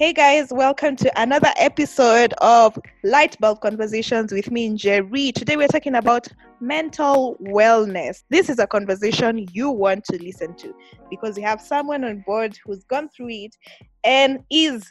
Hey 0.00 0.14
guys, 0.14 0.48
welcome 0.50 0.96
to 0.96 1.20
another 1.20 1.52
episode 1.58 2.32
of 2.38 2.78
Light 3.04 3.38
Bulb 3.38 3.60
Conversations 3.60 4.32
with 4.32 4.50
me, 4.50 4.68
and 4.68 4.78
Jerry. 4.78 5.30
Today 5.30 5.58
we're 5.58 5.68
talking 5.68 5.96
about 5.96 6.26
mental 6.58 7.36
wellness. 7.42 8.22
This 8.30 8.48
is 8.48 8.58
a 8.58 8.66
conversation 8.66 9.46
you 9.52 9.70
want 9.70 10.04
to 10.04 10.16
listen 10.16 10.54
to 10.54 10.74
because 11.10 11.36
we 11.36 11.42
have 11.42 11.60
someone 11.60 12.02
on 12.04 12.24
board 12.26 12.56
who's 12.64 12.82
gone 12.84 13.10
through 13.10 13.28
it 13.28 13.54
and 14.02 14.42
is 14.50 14.90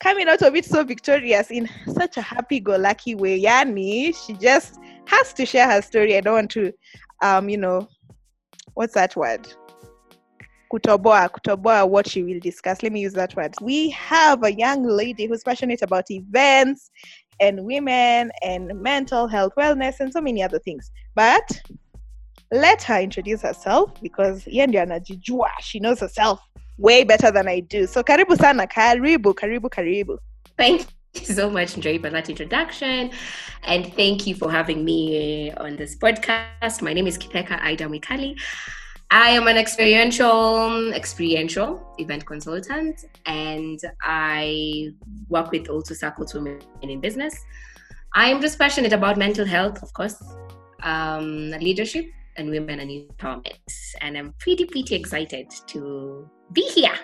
coming 0.00 0.30
out 0.30 0.40
of 0.40 0.56
it 0.56 0.64
so 0.64 0.82
victorious 0.82 1.50
in 1.50 1.68
such 1.92 2.16
a 2.16 2.22
happy-go-lucky 2.22 3.16
way. 3.16 3.38
Yani, 3.38 4.16
she 4.16 4.32
just 4.32 4.78
has 5.04 5.34
to 5.34 5.44
share 5.44 5.70
her 5.70 5.82
story. 5.82 6.16
I 6.16 6.22
don't 6.22 6.32
want 6.32 6.50
to, 6.52 6.72
um, 7.20 7.50
you 7.50 7.58
know, 7.58 7.86
what's 8.72 8.94
that 8.94 9.14
word? 9.14 9.46
Kutoboa, 10.72 11.28
kutoboa 11.30 11.88
what 11.88 12.08
she 12.08 12.22
will 12.22 12.40
discuss. 12.40 12.82
Let 12.82 12.92
me 12.92 13.00
use 13.00 13.14
that 13.14 13.34
word. 13.36 13.54
We 13.60 13.90
have 13.90 14.42
a 14.42 14.52
young 14.52 14.84
lady 14.84 15.26
who's 15.26 15.42
passionate 15.42 15.82
about 15.82 16.10
events 16.10 16.90
and 17.40 17.64
women 17.64 18.30
and 18.42 18.80
mental 18.80 19.26
health, 19.28 19.52
wellness, 19.56 20.00
and 20.00 20.12
so 20.12 20.20
many 20.20 20.42
other 20.42 20.58
things. 20.58 20.90
But 21.14 21.62
let 22.50 22.82
her 22.84 23.00
introduce 23.00 23.42
herself 23.42 23.92
because 24.02 24.44
yeye 24.44 24.66
anajijua. 24.66 25.48
She 25.60 25.80
knows 25.80 26.00
herself 26.00 26.40
way 26.78 27.04
better 27.04 27.30
than 27.30 27.48
I 27.48 27.60
do. 27.60 27.86
So 27.86 28.02
karibu 28.02 28.36
sana, 28.36 28.66
karibu, 28.66 29.34
karibu, 29.34 29.68
karibu. 29.70 30.18
Thank 30.56 30.86
you 31.14 31.24
so 31.24 31.50
much, 31.50 31.74
Njeri, 31.74 32.00
for 32.00 32.10
that 32.10 32.28
introduction. 32.28 33.10
And 33.64 33.92
thank 33.94 34.26
you 34.26 34.34
for 34.34 34.50
having 34.50 34.84
me 34.84 35.50
eh, 35.50 35.54
on 35.56 35.76
this 35.76 35.96
podcast. 35.96 36.82
My 36.82 36.92
name 36.92 37.06
is 37.06 37.18
Kitheka 37.18 37.60
Aida 37.60 37.86
Mikali. 37.86 38.36
I 39.10 39.30
am 39.30 39.48
an 39.48 39.56
experiential 39.56 40.92
experiential 40.92 41.94
event 41.96 42.26
consultant 42.26 43.06
and 43.24 43.80
I 44.02 44.90
work 45.30 45.50
with 45.50 45.68
also 45.70 45.94
Circles 45.94 46.34
Women 46.34 46.60
in 46.82 47.00
Business. 47.00 47.34
I 48.14 48.28
am 48.28 48.42
just 48.42 48.58
passionate 48.58 48.92
about 48.92 49.16
mental 49.16 49.46
health, 49.46 49.82
of 49.82 49.92
course, 49.94 50.22
um, 50.82 51.50
leadership 51.52 52.04
and 52.36 52.50
women 52.50 52.80
and 52.80 52.90
empowerment. 52.90 53.56
And 54.02 54.18
I'm 54.18 54.34
pretty, 54.40 54.66
pretty 54.66 54.94
excited 54.94 55.50
to 55.68 56.28
be 56.52 56.62
here. 56.62 56.98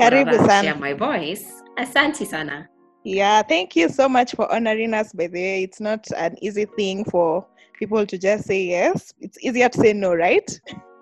Karibu 0.00 0.38
sana. 0.38 0.62
Share 0.62 0.76
my 0.76 0.94
voice. 0.94 1.62
Asante 1.76 2.26
sana. 2.26 2.66
Yeah, 3.04 3.42
thank 3.42 3.76
you 3.76 3.90
so 3.90 4.08
much 4.08 4.34
for 4.34 4.50
honoring 4.50 4.94
us. 4.94 5.12
By 5.12 5.26
the 5.26 5.38
way, 5.38 5.62
it's 5.64 5.80
not 5.80 6.06
an 6.16 6.36
easy 6.40 6.64
thing 6.64 7.04
for 7.04 7.46
people 7.78 8.06
to 8.06 8.16
just 8.16 8.46
say 8.46 8.64
yes. 8.64 9.12
It's 9.20 9.36
easier 9.44 9.68
to 9.68 9.78
say 9.78 9.92
no, 9.92 10.14
right? 10.14 10.48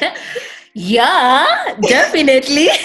yeah, 0.74 1.76
definitely. 1.82 2.68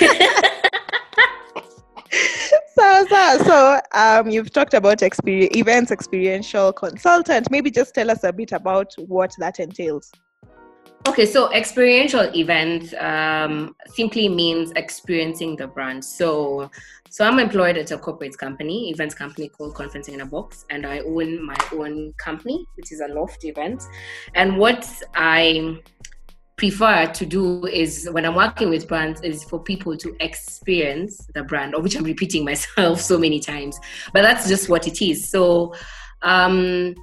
so, 2.76 3.06
so, 3.10 3.38
so, 3.44 3.80
um, 3.94 4.30
you've 4.30 4.52
talked 4.52 4.74
about 4.74 5.02
experience, 5.02 5.56
events, 5.56 5.92
experiential 5.92 6.74
consultant. 6.74 7.50
Maybe 7.52 7.72
just 7.72 7.94
tell 7.94 8.10
us 8.12 8.24
a 8.24 8.34
bit 8.34 8.52
about 8.52 8.94
what 8.98 9.34
that 9.40 9.60
entails. 9.60 10.12
Okay, 11.08 11.26
so 11.26 11.52
experiential 11.52 12.30
events 12.36 12.94
um, 13.00 13.76
simply 13.88 14.30
means 14.30 14.72
experiencing 14.76 15.56
the 15.56 15.66
brand. 15.66 16.06
So, 16.06 16.70
so 17.10 17.26
I'm 17.26 17.40
employed 17.40 17.76
at 17.78 17.90
a 17.90 17.98
corporate 17.98 18.38
company, 18.38 18.92
events 18.92 19.16
company 19.16 19.50
called 19.50 19.74
Conferencing 19.74 20.14
in 20.14 20.22
a 20.22 20.26
Box, 20.28 20.64
and 20.70 20.86
I 20.86 21.00
own 21.00 21.44
my 21.44 21.58
own 21.74 22.14
company, 22.18 22.66
which 22.76 22.92
is 22.92 23.02
a 23.02 23.08
loft 23.08 23.44
event. 23.46 23.84
And 24.36 24.58
what 24.58 24.88
I 25.16 25.80
prefer 26.58 27.08
to 27.08 27.26
do 27.26 27.66
is 27.66 28.08
when 28.12 28.26
I'm 28.26 28.36
working 28.36 28.70
with 28.70 28.88
brands 28.88 29.22
is 29.22 29.44
for 29.44 29.60
people 29.60 29.98
to 29.98 30.16
experience 30.20 31.28
the 31.34 31.44
brand, 31.44 31.74
of 31.76 31.84
which 31.84 31.96
I'm 31.96 32.04
repeating 32.04 32.46
myself 32.52 33.02
so 33.02 33.18
many 33.18 33.40
times, 33.40 33.80
but 34.14 34.22
that's 34.22 34.48
just 34.48 34.70
what 34.70 34.88
it 34.88 35.02
is. 35.02 35.30
So. 35.30 35.74
Um, 36.24 36.96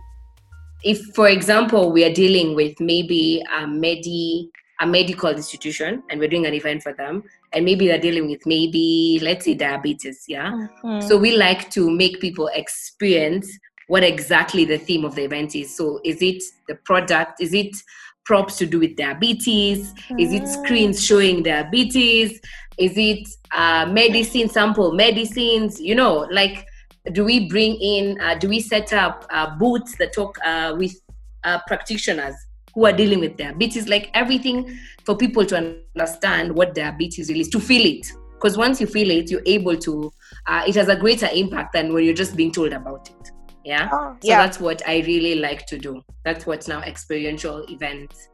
if 0.85 1.01
for 1.15 1.29
example 1.29 1.91
we 1.91 2.05
are 2.05 2.13
dealing 2.13 2.55
with 2.55 2.79
maybe 2.81 3.43
a 3.61 3.67
medi 3.67 4.51
a 4.81 4.87
medical 4.87 5.29
institution 5.31 6.03
and 6.09 6.21
we're 6.21 6.29
doing 6.29 6.47
an 6.47 6.55
event 6.55 6.83
for 6.83 6.93
them 6.93 7.25
and 7.53 7.65
maybe 7.65 7.89
they're 7.89 7.99
dealing 7.99 8.29
with 8.31 8.45
maybe 8.47 9.19
let's 9.23 9.45
say 9.45 9.55
diabetes 9.55 10.25
yeah 10.29 10.53
Mm. 10.85 11.03
so 11.03 11.17
we 11.19 11.37
like 11.37 11.69
to 11.71 11.91
make 11.91 12.21
people 12.21 12.49
experience 12.55 13.51
what 13.89 14.05
exactly 14.05 14.65
the 14.65 14.79
theme 14.79 15.05
of 15.05 15.17
the 15.17 15.25
event 15.25 15.57
is 15.57 15.77
so 15.77 16.01
is 16.05 16.23
it 16.23 16.43
the 16.69 16.77
product 16.77 17.41
is 17.41 17.53
it 17.53 17.75
props 18.29 18.57
to 18.59 18.67
do 18.67 18.79
with 18.79 18.95
diabetes? 18.95 19.95
Is 20.19 20.35
it 20.35 20.47
screens 20.47 21.03
showing 21.03 21.43
diabetes? 21.43 22.39
Is 22.77 22.93
it 22.95 23.27
uh, 23.53 23.87
medicine 23.91 24.51
sample 24.51 24.93
medicines? 24.93 25.81
You 25.81 25.95
know 25.95 26.29
like 26.31 26.67
do 27.13 27.25
we 27.25 27.49
bring 27.49 27.77
in 27.81 28.21
uh, 28.21 28.35
do 28.35 28.49
we 28.51 28.61
set 28.61 28.93
up 28.93 29.27
uh, 29.31 29.57
booths 29.57 29.97
that 29.97 30.13
talk 30.13 30.39
uh, 30.45 30.75
with 30.77 30.95
uh, 31.45 31.59
practitioners 31.67 32.35
who 32.75 32.85
are 32.85 32.93
dealing 32.93 33.21
with 33.21 33.39
diabetes? 33.39 33.89
Like 33.89 34.11
everything 34.13 34.79
for 35.07 35.17
people 35.17 35.47
to 35.47 35.57
understand 35.57 36.55
what 36.55 36.75
diabetes 36.75 37.31
really 37.31 37.41
is 37.41 37.49
to 37.49 37.61
feel 37.61 37.85
it. 37.87 38.07
Because 38.35 38.59
once 38.59 38.79
you 38.79 38.87
feel 38.87 39.11
it 39.11 39.31
you're 39.31 39.43
able 39.47 39.77
to 39.79 40.13
uh, 40.47 40.65
it 40.69 40.75
has 40.75 40.89
a 40.89 40.97
greater 40.97 41.29
impact 41.33 41.73
than 41.73 41.95
when 41.95 42.05
you're 42.05 42.21
just 42.23 42.37
being 42.37 42.53
told 42.53 42.75
about 42.75 43.09
it 43.09 43.38
yeah 43.69 43.89
Oh, 43.93 44.17
so 44.21 44.29
yeah. 44.29 44.39
that's 44.39 44.59
what 44.59 44.83
i 44.89 45.01
really 45.01 45.37
like 45.37 45.67
to 45.67 45.79
do 45.79 46.03
that's 46.25 46.47
what 46.47 46.67
now 46.67 46.81
experiential 46.81 47.65
events 47.69 48.29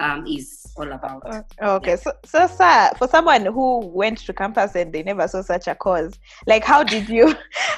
um, 0.00 0.24
is 0.28 0.64
all 0.76 0.92
about 0.92 1.22
Uh, 1.26 1.42
Okay, 1.60 1.96
so, 1.96 2.12
so 2.24 2.46
sir, 2.46 2.92
for 2.96 3.08
someone 3.08 3.44
who 3.46 3.84
went 3.86 4.18
to 4.18 4.32
campus 4.32 4.76
and 4.76 4.92
they 4.92 5.02
never 5.02 5.26
saw 5.26 5.42
such 5.42 5.66
a 5.66 5.74
cause, 5.74 6.14
like 6.46 6.62
how 6.62 6.84
did 6.84 7.08
you, 7.08 7.34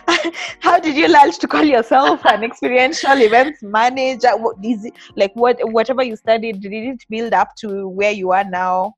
how 0.60 0.78
did 0.78 0.96
you 0.96 1.08
learn 1.08 1.32
to 1.32 1.48
call 1.48 1.64
yourself 1.64 2.20
an 2.26 2.44
experiential 2.44 3.12
events 3.28 3.62
manager? 3.62 4.36
What 4.36 4.56
is 4.62 4.84
it, 4.84 4.92
like 5.16 5.32
what 5.34 5.56
whatever 5.72 6.02
you 6.02 6.14
studied, 6.16 6.60
did 6.60 6.74
it 6.74 7.06
build 7.08 7.32
up 7.32 7.56
to 7.60 7.88
where 7.88 8.12
you 8.12 8.32
are 8.32 8.44
now? 8.44 8.96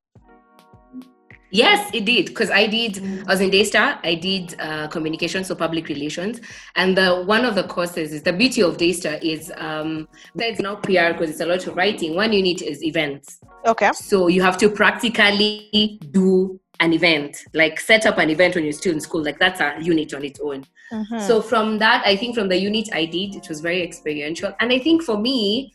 Yes, 1.53 1.91
it 1.93 2.07
did. 2.07 2.27
Because 2.27 2.51
I 2.51 2.67
did, 2.67 2.99
I 3.27 3.33
was 3.33 3.41
in 3.43 3.51
Daystar, 3.51 3.99
I 4.03 4.15
did 4.15 4.57
uh, 4.59 4.89
communication, 4.89 5.45
so 5.45 5.55
public 5.55 5.89
relations. 5.89 6.41
And 6.77 6.97
the 6.97 7.23
one 7.25 7.45
of 7.45 7.55
the 7.55 7.65
courses 7.65 8.13
is 8.13 8.23
the 8.23 8.33
beauty 8.33 8.63
of 8.63 8.79
Daystar 8.79 9.19
is 9.23 9.53
um, 9.59 10.09
besides 10.35 10.61
now 10.61 10.77
PR 10.77 11.13
because 11.13 11.31
it's 11.31 11.41
a 11.41 11.47
lot 11.47 11.67
of 11.67 11.77
writing. 11.77 12.17
One 12.17 12.33
unit 12.33 12.63
is 12.63 12.83
events. 12.83 13.39
Okay. 13.67 13.91
So 13.93 14.29
you 14.29 14.41
have 14.43 14.57
to 14.59 14.71
practically 14.71 16.01
do 16.11 16.59
an 16.81 16.95
event, 16.95 17.37
like 17.53 17.79
set 17.79 18.07
up 18.07 18.17
an 18.17 18.31
event 18.31 18.55
when 18.55 18.65
you're 18.65 18.73
still 18.73 18.95
in 18.95 19.01
school. 19.01 19.23
Like 19.23 19.39
that's 19.39 19.61
a 19.61 19.77
unit 19.81 20.15
on 20.15 20.25
its 20.25 20.41
own. 20.41 20.65
Mhm. 20.91 21.27
So 21.27 21.43
from 21.43 21.79
that, 21.79 22.03
I 22.07 22.17
think 22.17 22.35
from 22.35 22.49
the 22.49 22.59
unit 22.59 22.89
I 22.95 23.05
did, 23.05 23.37
it 23.37 23.49
was 23.49 23.61
very 23.61 23.83
experiential. 23.83 24.55
And 24.59 24.73
I 24.73 24.79
think 24.79 25.03
for 25.03 25.19
me, 25.19 25.75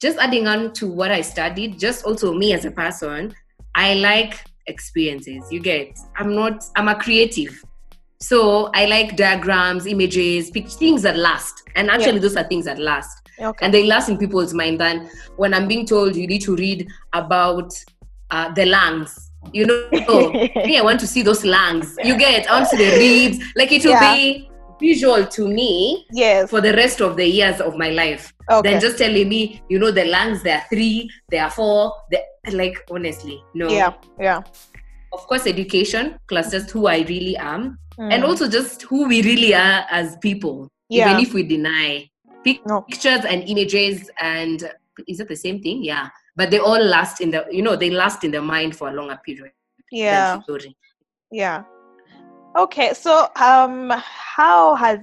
just 0.00 0.18
adding 0.18 0.46
on 0.46 0.72
to 0.74 0.88
what 0.88 1.10
I 1.10 1.20
studied, 1.20 1.78
just 1.78 2.04
also 2.04 2.32
me 2.32 2.54
as 2.54 2.64
a 2.64 2.70
person, 2.70 3.34
I 3.74 3.94
like 3.94 4.42
experiences. 4.66 5.44
You 5.50 5.60
get, 5.60 5.98
I'm 6.16 6.34
not, 6.34 6.64
I'm 6.76 6.88
a 6.88 6.94
creative. 6.94 7.62
So 8.20 8.70
I 8.74 8.86
like 8.86 9.16
diagrams, 9.16 9.86
images, 9.86 10.50
things 10.50 11.02
that 11.02 11.16
last. 11.16 11.62
And 11.74 11.90
actually, 11.90 12.14
Yeah. 12.14 12.18
those 12.20 12.36
are 12.36 12.44
things 12.44 12.64
that 12.64 12.78
last. 12.78 13.28
okay. 13.38 13.64
And 13.64 13.72
they 13.74 13.84
last 13.84 14.08
in 14.08 14.16
people's 14.18 14.54
mind 14.54 14.80
than 14.80 15.10
when 15.36 15.52
I'm 15.52 15.68
being 15.68 15.84
told 15.86 16.16
you 16.16 16.26
need 16.26 16.42
to 16.42 16.56
read 16.56 16.88
about 17.12 17.72
uh, 18.30 18.52
the 18.54 18.64
lungs. 18.66 19.30
You 19.52 19.66
know, 19.66 20.30
me, 20.56 20.78
I 20.78 20.82
want 20.82 20.98
to 21.00 21.06
see 21.06 21.22
those 21.22 21.44
lungs. 21.44 21.96
You 22.02 22.16
get, 22.18 22.48
I 22.50 22.54
want 22.58 22.70
to 22.70 22.76
see 22.76 22.84
the 22.90 22.96
ribs. 22.96 23.44
Like 23.54 23.70
it 23.72 23.84
will 23.84 23.92
Yeah. 23.92 24.14
be 24.14 24.50
visual 24.80 25.26
to 25.26 25.48
me 25.48 26.06
yes. 26.12 26.50
for 26.50 26.60
the 26.60 26.72
rest 26.74 27.00
of 27.00 27.16
the 27.16 27.26
years 27.26 27.60
of 27.60 27.76
my 27.76 27.90
life 27.90 28.32
Okay. 28.50 28.70
than 28.72 28.80
just 28.80 28.98
telling 28.98 29.28
me, 29.28 29.60
you 29.68 29.78
know, 29.78 29.90
the 29.90 30.04
lungs, 30.04 30.42
there 30.42 30.58
are 30.58 30.64
three, 30.68 31.10
there 31.30 31.42
are 31.44 31.50
four. 31.50 31.92
There, 32.10 32.22
like, 32.52 32.76
honestly, 32.90 33.42
no. 33.54 33.68
yeah. 33.68 33.92
Yeah. 34.20 34.42
Of 35.12 35.26
course, 35.26 35.46
education, 35.46 36.18
plus 36.28 36.50
just 36.52 36.70
who 36.70 36.86
I 36.86 36.98
really 37.08 37.36
am, 37.36 37.78
and 37.98 38.22
Mm. 38.22 38.28
also 38.28 38.48
just 38.48 38.82
who 38.82 39.08
we 39.08 39.22
really 39.22 39.52
are 39.54 39.84
as 39.90 40.16
people, 40.18 40.68
Yeah. 40.88 41.10
even 41.10 41.22
if 41.26 41.34
we 41.34 41.42
deny. 41.42 42.08
Pic- 42.44 42.64
No. 42.66 42.82
Pictures 42.82 43.24
and 43.24 43.42
images, 43.48 44.08
and 44.20 44.70
is 45.08 45.18
it 45.20 45.26
the 45.28 45.34
same 45.36 45.60
thing? 45.60 45.82
Yeah. 45.82 46.08
But 46.36 46.50
they 46.50 46.58
all 46.60 46.80
last 46.84 47.20
in 47.20 47.30
the, 47.32 47.46
you 47.50 47.62
know, 47.62 47.74
they 47.76 47.90
last 47.90 48.22
in 48.22 48.30
the 48.30 48.42
mind 48.42 48.76
for 48.76 48.88
a 48.90 48.92
longer 48.92 49.18
period. 49.24 49.52
yeah. 49.90 50.38
Yeah. 51.32 51.64
Okay, 52.56 52.94
so 52.94 53.28
um 53.36 53.92
how 53.94 54.74
has 54.76 54.98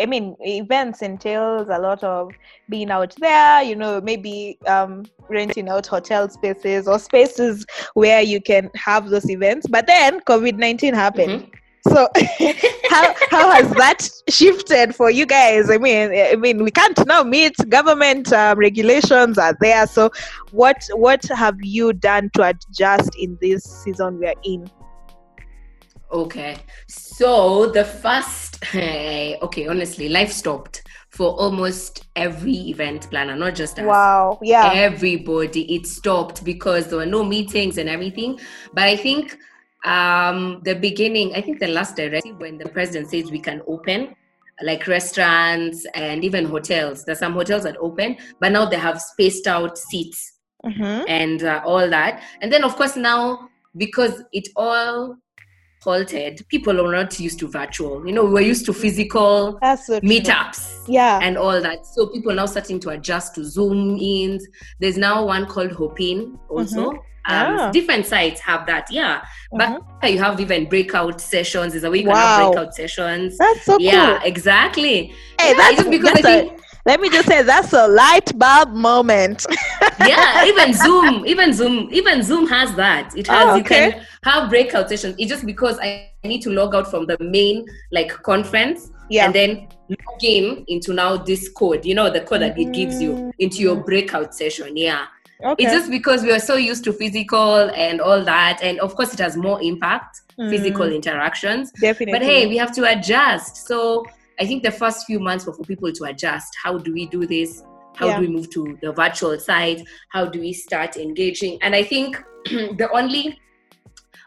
I 0.00 0.06
mean 0.06 0.36
events 0.40 1.02
entails 1.02 1.68
a 1.70 1.78
lot 1.78 2.02
of 2.02 2.32
being 2.70 2.90
out 2.90 3.14
there, 3.20 3.62
you 3.62 3.76
know, 3.76 4.00
maybe 4.00 4.58
um 4.66 5.04
renting 5.28 5.68
out 5.68 5.86
hotel 5.86 6.30
spaces 6.30 6.88
or 6.88 6.98
spaces 6.98 7.66
where 7.92 8.22
you 8.22 8.40
can 8.40 8.70
have 8.74 9.10
those 9.10 9.28
events. 9.28 9.66
But 9.68 9.86
then 9.86 10.20
COVID-19 10.20 10.94
happened. 10.94 11.42
Mhm. 11.42 11.50
So 11.86 12.08
how 12.88 13.14
how 13.30 13.50
has 13.50 13.70
that 13.72 14.08
shifted 14.30 14.94
for 14.94 15.10
you 15.10 15.26
guys? 15.26 15.68
I 15.68 15.76
mean, 15.76 16.10
I 16.10 16.36
mean, 16.36 16.64
we 16.64 16.70
can't 16.70 17.06
now 17.06 17.22
meet. 17.22 17.54
Government 17.68 18.32
um, 18.32 18.58
regulations 18.58 19.36
are 19.36 19.54
there. 19.60 19.86
So, 19.86 20.10
what 20.52 20.82
what 20.94 21.22
have 21.26 21.56
you 21.60 21.92
done 21.92 22.30
to 22.36 22.54
adjust 22.54 23.10
in 23.16 23.36
this 23.42 23.64
season 23.64 24.18
we 24.18 24.28
are 24.28 24.40
in? 24.44 24.70
Okay. 26.14 26.56
So 26.86 27.66
the 27.72 27.84
first, 27.84 28.62
okay, 28.74 29.66
honestly, 29.66 30.08
life 30.08 30.30
stopped 30.30 30.82
for 31.10 31.32
almost 31.32 32.06
every 32.14 32.54
event 32.70 33.10
planner, 33.10 33.36
not 33.36 33.56
just 33.56 33.78
us. 33.80 33.84
Wow. 33.84 34.38
Yeah. 34.40 34.70
Everybody. 34.72 35.74
It 35.74 35.86
stopped 35.86 36.44
because 36.44 36.86
there 36.86 36.98
were 36.98 37.06
no 37.06 37.24
meetings 37.24 37.78
and 37.78 37.88
everything. 37.88 38.38
But 38.72 38.84
I 38.84 38.96
think 38.96 39.36
um, 39.84 40.60
the 40.64 40.74
beginning, 40.74 41.34
I 41.34 41.40
think 41.40 41.58
the 41.58 41.68
last 41.68 41.96
directive 41.96 42.38
when 42.38 42.58
the 42.58 42.68
president 42.68 43.10
says 43.10 43.32
we 43.32 43.40
can 43.40 43.60
open, 43.66 44.14
like 44.62 44.86
restaurants 44.86 45.84
and 45.94 46.24
even 46.24 46.44
hotels. 46.44 47.04
There's 47.04 47.18
some 47.18 47.32
hotels 47.32 47.64
that 47.64 47.76
open, 47.80 48.16
but 48.40 48.52
now 48.52 48.66
they 48.66 48.78
have 48.78 49.00
spaced 49.00 49.46
out 49.46 49.76
seats 49.76 50.30
Mm-hmm. 50.64 51.04
and 51.08 51.42
uh, 51.42 51.60
all 51.66 51.90
that. 51.90 52.22
And 52.40 52.50
then, 52.50 52.64
of 52.64 52.74
course, 52.74 52.96
now 52.96 53.50
because 53.76 54.22
it 54.32 54.48
all 54.56 55.18
halted, 55.84 56.44
people 56.48 56.80
are 56.80 56.90
not 56.90 57.20
used 57.20 57.38
to 57.40 57.48
virtual. 57.48 58.06
You 58.06 58.12
know, 58.14 58.24
we're 58.24 58.40
used 58.40 58.64
to 58.66 58.72
physical 58.72 59.58
so 59.62 60.00
meetups 60.00 60.84
Yeah. 60.88 61.20
and 61.22 61.36
all 61.36 61.60
that. 61.60 61.86
So 61.86 62.06
people 62.06 62.32
are 62.32 62.36
now 62.36 62.46
starting 62.46 62.80
to 62.80 62.90
adjust 62.90 63.34
to 63.36 63.44
Zoom 63.44 63.98
ins. 64.00 64.46
There's 64.80 64.96
now 64.96 65.26
one 65.26 65.46
called 65.46 65.72
Hopin 65.72 66.38
also. 66.48 66.90
Um, 66.90 67.00
Ah. 67.26 67.70
Different 67.70 68.04
sites 68.06 68.40
have 68.42 68.66
that, 68.66 68.86
yeah. 68.90 69.22
Mhm. 69.54 69.80
But 70.00 70.12
you 70.12 70.18
have 70.18 70.38
even 70.40 70.68
breakout 70.68 71.20
sessions. 71.22 71.72
There's 71.72 71.84
a 71.84 71.90
way 71.90 72.00
you 72.00 72.08
Wow. 72.08 72.14
can 72.14 72.26
have 72.44 72.52
breakout 72.52 72.74
sessions. 72.74 73.38
That's 73.38 73.64
so 73.64 73.78
yeah, 73.78 74.18
cool. 74.18 74.28
exactly. 74.28 75.14
Hey, 75.40 75.50
Yeah, 75.52 75.54
that's 75.56 75.82
because 75.88 76.12
that's 76.12 76.24
I 76.26 76.30
a- 76.30 76.40
think 76.40 76.60
let 76.86 77.00
me 77.00 77.08
just 77.08 77.28
say 77.28 77.42
that's 77.42 77.72
a 77.72 77.88
light 77.88 78.36
bulb 78.38 78.72
moment. 78.72 79.46
yeah, 80.06 80.44
even 80.44 80.74
Zoom, 80.74 81.26
even 81.26 81.52
Zoom, 81.52 81.88
even 81.92 82.22
Zoom 82.22 82.46
has 82.48 82.74
that. 82.74 83.16
It 83.16 83.26
has 83.28 83.46
Oh, 83.52 83.56
you 83.56 83.64
can 83.64 84.02
have 84.24 84.50
breakout 84.50 84.88
sessions. 84.88 85.14
It's 85.18 85.30
just 85.30 85.46
because 85.46 85.78
I 85.80 86.10
need 86.24 86.42
to 86.42 86.50
log 86.50 86.74
out 86.74 86.90
from 86.90 87.06
the 87.06 87.16
main 87.20 87.66
like 87.90 88.10
conference 88.22 88.90
yeah. 89.08 89.24
and 89.26 89.34
then 89.34 89.68
log 89.88 90.22
in 90.22 90.64
into 90.68 90.92
now 90.92 91.16
this 91.16 91.48
code, 91.48 91.84
you 91.84 91.94
know, 91.94 92.10
the 92.10 92.20
code 92.20 92.42
that 92.42 92.58
it 92.58 92.72
gives 92.72 93.00
you 93.00 93.32
into 93.38 93.58
your 93.58 93.76
breakout 93.76 94.34
session. 94.34 94.76
Yeah. 94.76 95.06
okay. 95.42 95.64
It's 95.64 95.72
just 95.72 95.90
because 95.90 96.22
we 96.22 96.32
are 96.32 96.38
so 96.40 96.56
used 96.56 96.84
to 96.84 96.92
physical 96.92 97.70
and 97.74 98.00
all 98.00 98.22
that. 98.24 98.60
And 98.62 98.78
of 98.80 98.94
course, 98.94 99.12
it 99.14 99.20
has 99.20 99.36
more 99.36 99.60
impact, 99.62 100.20
physical 100.36 100.86
Mm, 100.86 100.96
interactions. 100.96 101.70
definitely. 101.80 102.12
But 102.12 102.22
hey, 102.22 102.46
we 102.46 102.56
have 102.58 102.72
to 102.74 102.84
adjust. 102.84 103.66
So 103.66 104.04
I 104.40 104.46
think 104.46 104.62
the 104.62 104.70
first 104.70 105.06
few 105.06 105.20
months 105.20 105.46
were 105.46 105.52
for 105.52 105.64
people 105.64 105.92
to 105.92 106.04
adjust. 106.04 106.54
How 106.62 106.78
do 106.78 106.92
we 106.92 107.06
do 107.06 107.26
this? 107.26 107.62
How 107.94 108.08
Yeah. 108.08 108.16
do 108.16 108.22
we 108.22 108.28
move 108.28 108.50
to 108.50 108.76
the 108.82 108.92
virtual 108.92 109.38
side? 109.38 109.82
How 110.10 110.26
do 110.26 110.40
we 110.40 110.52
start 110.52 110.96
engaging? 110.96 111.58
And 111.62 111.74
I 111.74 111.82
think 111.84 112.16
the 112.44 112.88
only 112.92 113.38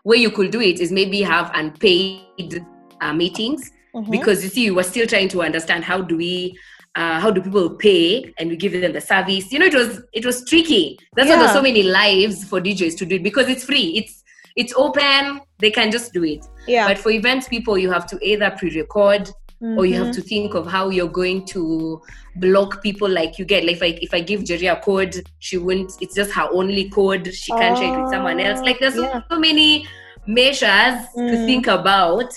way 0.06 0.18
you 0.18 0.32
could 0.32 0.52
do 0.52 0.62
it 0.62 0.80
is 0.80 0.92
maybe 0.92 1.22
have 1.22 1.52
unpaid 1.54 2.64
uh, 3.02 3.14
meetings 3.14 3.72
Mhm. 3.94 4.10
because 4.12 4.44
you 4.44 4.50
see, 4.50 4.70
we 4.70 4.76
were 4.78 4.84
still 4.84 5.06
trying 5.08 5.28
to 5.30 5.42
understand 5.42 5.84
how 5.84 6.02
do 6.02 6.18
we. 6.18 6.58
Uh, 6.96 7.20
how 7.20 7.30
do 7.30 7.40
people 7.40 7.70
pay 7.76 8.34
and 8.40 8.50
we 8.50 8.56
give 8.56 8.72
them 8.72 8.92
the 8.92 9.00
service 9.00 9.52
you 9.52 9.60
know 9.60 9.68
it 9.68 9.76
was 9.76 10.02
it 10.14 10.26
was 10.26 10.44
tricky 10.50 10.98
that's 11.16 11.30
why 11.30 11.36
there's 11.36 11.52
so 11.52 11.62
many 11.62 11.84
lives 11.84 12.44
for 12.44 12.60
djs 12.60 12.98
to 12.98 13.06
do 13.06 13.18
it 13.18 13.22
because 13.22 13.48
it's 13.48 13.64
free 13.64 13.90
it's 14.00 14.24
it's 14.56 14.74
open 14.76 15.40
they 15.60 15.70
can 15.70 15.92
just 15.92 16.12
do 16.12 16.24
it 16.24 16.44
yeah. 16.68 16.88
but 16.88 16.98
for 16.98 17.12
events 17.12 17.48
people, 17.48 17.78
you 17.78 17.92
have 17.92 18.08
to 18.08 18.18
either 18.24 18.50
pre-record 18.58 19.30
or 19.60 19.86
you 19.86 19.96
have 19.96 20.08
Mhm. 20.08 20.16
to 20.16 20.22
think 20.22 20.54
of 20.54 20.68
how 20.68 20.90
you're 20.90 21.08
going 21.10 21.44
to 21.46 22.02
block 22.36 22.82
people. 22.84 23.10
Like 23.10 23.40
you 23.40 23.46
get, 23.46 23.66
like 23.66 23.78
if 23.78 23.82
I 23.84 23.98
if 24.02 24.14
I 24.14 24.20
give 24.22 24.44
Jerry 24.44 24.68
a 24.68 24.76
code, 24.76 25.16
she 25.40 25.58
won't. 25.58 25.92
It's 26.00 26.14
just 26.16 26.32
her 26.34 26.48
only 26.52 26.90
code. 26.90 27.34
She 27.34 27.52
can't 27.54 27.78
share 27.78 27.94
it 27.98 28.02
with 28.02 28.12
someone 28.12 28.40
else. 28.40 28.62
Like 28.62 28.80
there's 28.80 28.96
so, 28.96 29.04
Yeah. 29.04 29.22
so 29.32 29.40
many 29.40 29.88
measures 30.28 30.98
to 31.16 31.22
Mm. 31.22 31.46
think 31.46 31.68
about 31.68 32.32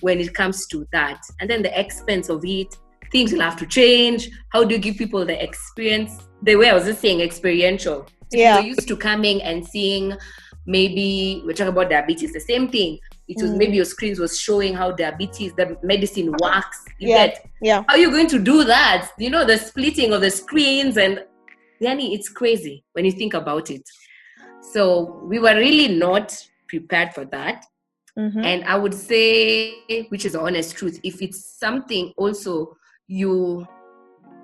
when 0.00 0.18
it 0.20 0.34
comes 0.34 0.66
to 0.68 0.86
that, 0.92 1.20
and 1.40 1.48
then 1.48 1.62
the 1.62 1.78
expense 1.78 2.28
of 2.28 2.44
it. 2.44 2.76
Things 3.12 3.32
will 3.32 3.40
have 3.40 3.56
to 3.58 3.66
change. 3.66 4.28
How 4.48 4.64
do 4.64 4.74
you 4.74 4.80
give 4.80 4.96
people 4.96 5.24
the 5.24 5.40
experience? 5.42 6.18
The 6.42 6.56
way 6.56 6.68
I 6.70 6.74
was 6.74 6.84
just 6.86 7.00
saying, 7.00 7.20
experiential. 7.20 8.06
Yeah. 8.32 8.58
You're 8.58 8.74
used 8.74 8.88
to 8.88 8.96
coming 8.96 9.40
and 9.42 9.64
seeing 9.64 10.12
maybe 10.66 11.40
we're 11.46 11.52
talking 11.52 11.68
about 11.72 11.88
diabetes, 11.90 12.32
the 12.32 12.40
same 12.40 12.68
thing. 12.68 12.98
It 13.28 13.42
was 13.42 13.50
Mm. 13.50 13.58
maybe 13.58 13.76
your 13.76 13.84
screens 13.84 14.18
was 14.20 14.38
showing 14.38 14.74
how 14.74 14.92
diabetes, 14.92 15.52
the 15.54 15.76
medicine 15.82 16.32
works. 16.40 16.84
You 16.98 17.08
Yeah. 17.08 17.26
get 17.26 17.46
Yeah. 17.60 17.82
how 17.86 17.94
are 17.94 17.98
you 17.98 18.10
going 18.10 18.28
to 18.28 18.38
do 18.38 18.64
that? 18.64 19.10
You 19.18 19.30
know, 19.30 19.44
the 19.44 19.58
splitting 19.58 20.12
of 20.12 20.20
the 20.20 20.30
screens 20.30 20.96
and 20.96 21.24
Yani, 21.82 22.14
it's 22.14 22.28
crazy 22.28 22.84
when 22.92 23.04
you 23.04 23.12
think 23.12 23.34
about 23.34 23.70
it. 23.70 23.82
So 24.72 25.20
we 25.24 25.38
were 25.38 25.54
really 25.56 25.88
not 25.88 26.34
prepared 26.68 27.12
for 27.14 27.24
that. 27.26 27.64
Mhm. 28.18 28.44
And 28.44 28.64
I 28.64 28.76
would 28.78 28.94
say, 28.94 29.72
which 30.08 30.24
is 30.24 30.32
the 30.32 30.40
honest 30.40 30.74
truth, 30.76 30.98
if 31.02 31.20
it's 31.20 31.58
something 31.58 32.12
also 32.16 32.76
you 33.08 33.66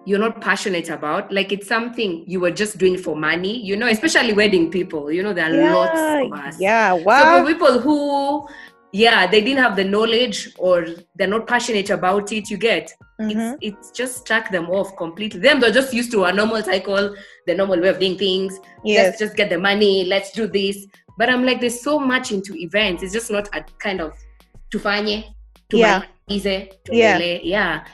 you're 0.05 0.19
not 0.19 0.40
passionate 0.40 0.88
about, 0.90 1.32
like 1.32 1.52
it's 1.52 1.69
something 1.69 2.25
you 2.26 2.40
were 2.40 2.50
just 2.50 2.76
doing 2.76 2.99
for 2.99 3.14
money, 3.14 3.64
you 3.64 3.76
know, 3.76 3.87
especially 3.87 4.32
wedding 4.32 4.69
people, 4.69 5.12
you 5.12 5.23
know, 5.23 5.32
there 5.32 5.44
are 5.46 5.73
lots 5.73 6.00
of 6.26 6.32
us. 6.32 6.56
Yeah. 6.58 6.90
So 6.96 7.05
Wow. 7.05 7.38
for 7.44 7.52
people 7.52 7.79
who, 7.79 8.49
yeah, 8.92 9.26
they 9.26 9.40
didn't 9.40 9.62
have 9.62 9.76
the 9.76 9.84
knowledge 9.84 10.50
or 10.58 10.86
they're 11.16 11.26
not 11.28 11.46
passionate 11.46 11.90
about 11.90 12.30
it, 12.32 12.50
you 12.50 12.56
get 12.58 12.92
Mhm. 13.20 13.56
it's 13.60 13.78
it's 13.78 13.90
just 13.90 14.18
struck 14.18 14.50
them 14.50 14.68
off 14.70 14.96
completely. 14.96 15.40
Them 15.40 15.60
they're 15.60 15.70
just 15.70 15.92
used 15.94 16.10
to 16.12 16.24
a 16.24 16.32
normal 16.32 16.62
cycle, 16.62 17.14
the 17.46 17.54
normal 17.54 17.80
way 17.80 17.88
of 17.88 17.98
doing 17.98 18.18
things. 18.18 18.58
Yes. 18.84 19.06
Let's 19.06 19.18
just 19.18 19.36
get 19.36 19.48
the 19.50 19.58
money. 19.58 20.04
Let's 20.04 20.32
do 20.32 20.46
this. 20.46 20.76
But 21.18 21.28
I'm 21.28 21.44
like, 21.44 21.60
there's 21.60 21.80
so 21.82 21.98
much 21.98 22.32
into 22.32 22.54
events. 22.56 23.02
It's 23.02 23.12
just 23.12 23.30
not 23.30 23.48
a 23.54 23.62
kind 23.78 24.00
of 24.00 24.12
tufanye, 24.74 25.24
Yeah. 25.72 26.02
easy, 26.28 26.70
Yeah. 26.90 27.18
yeah. 27.42 27.84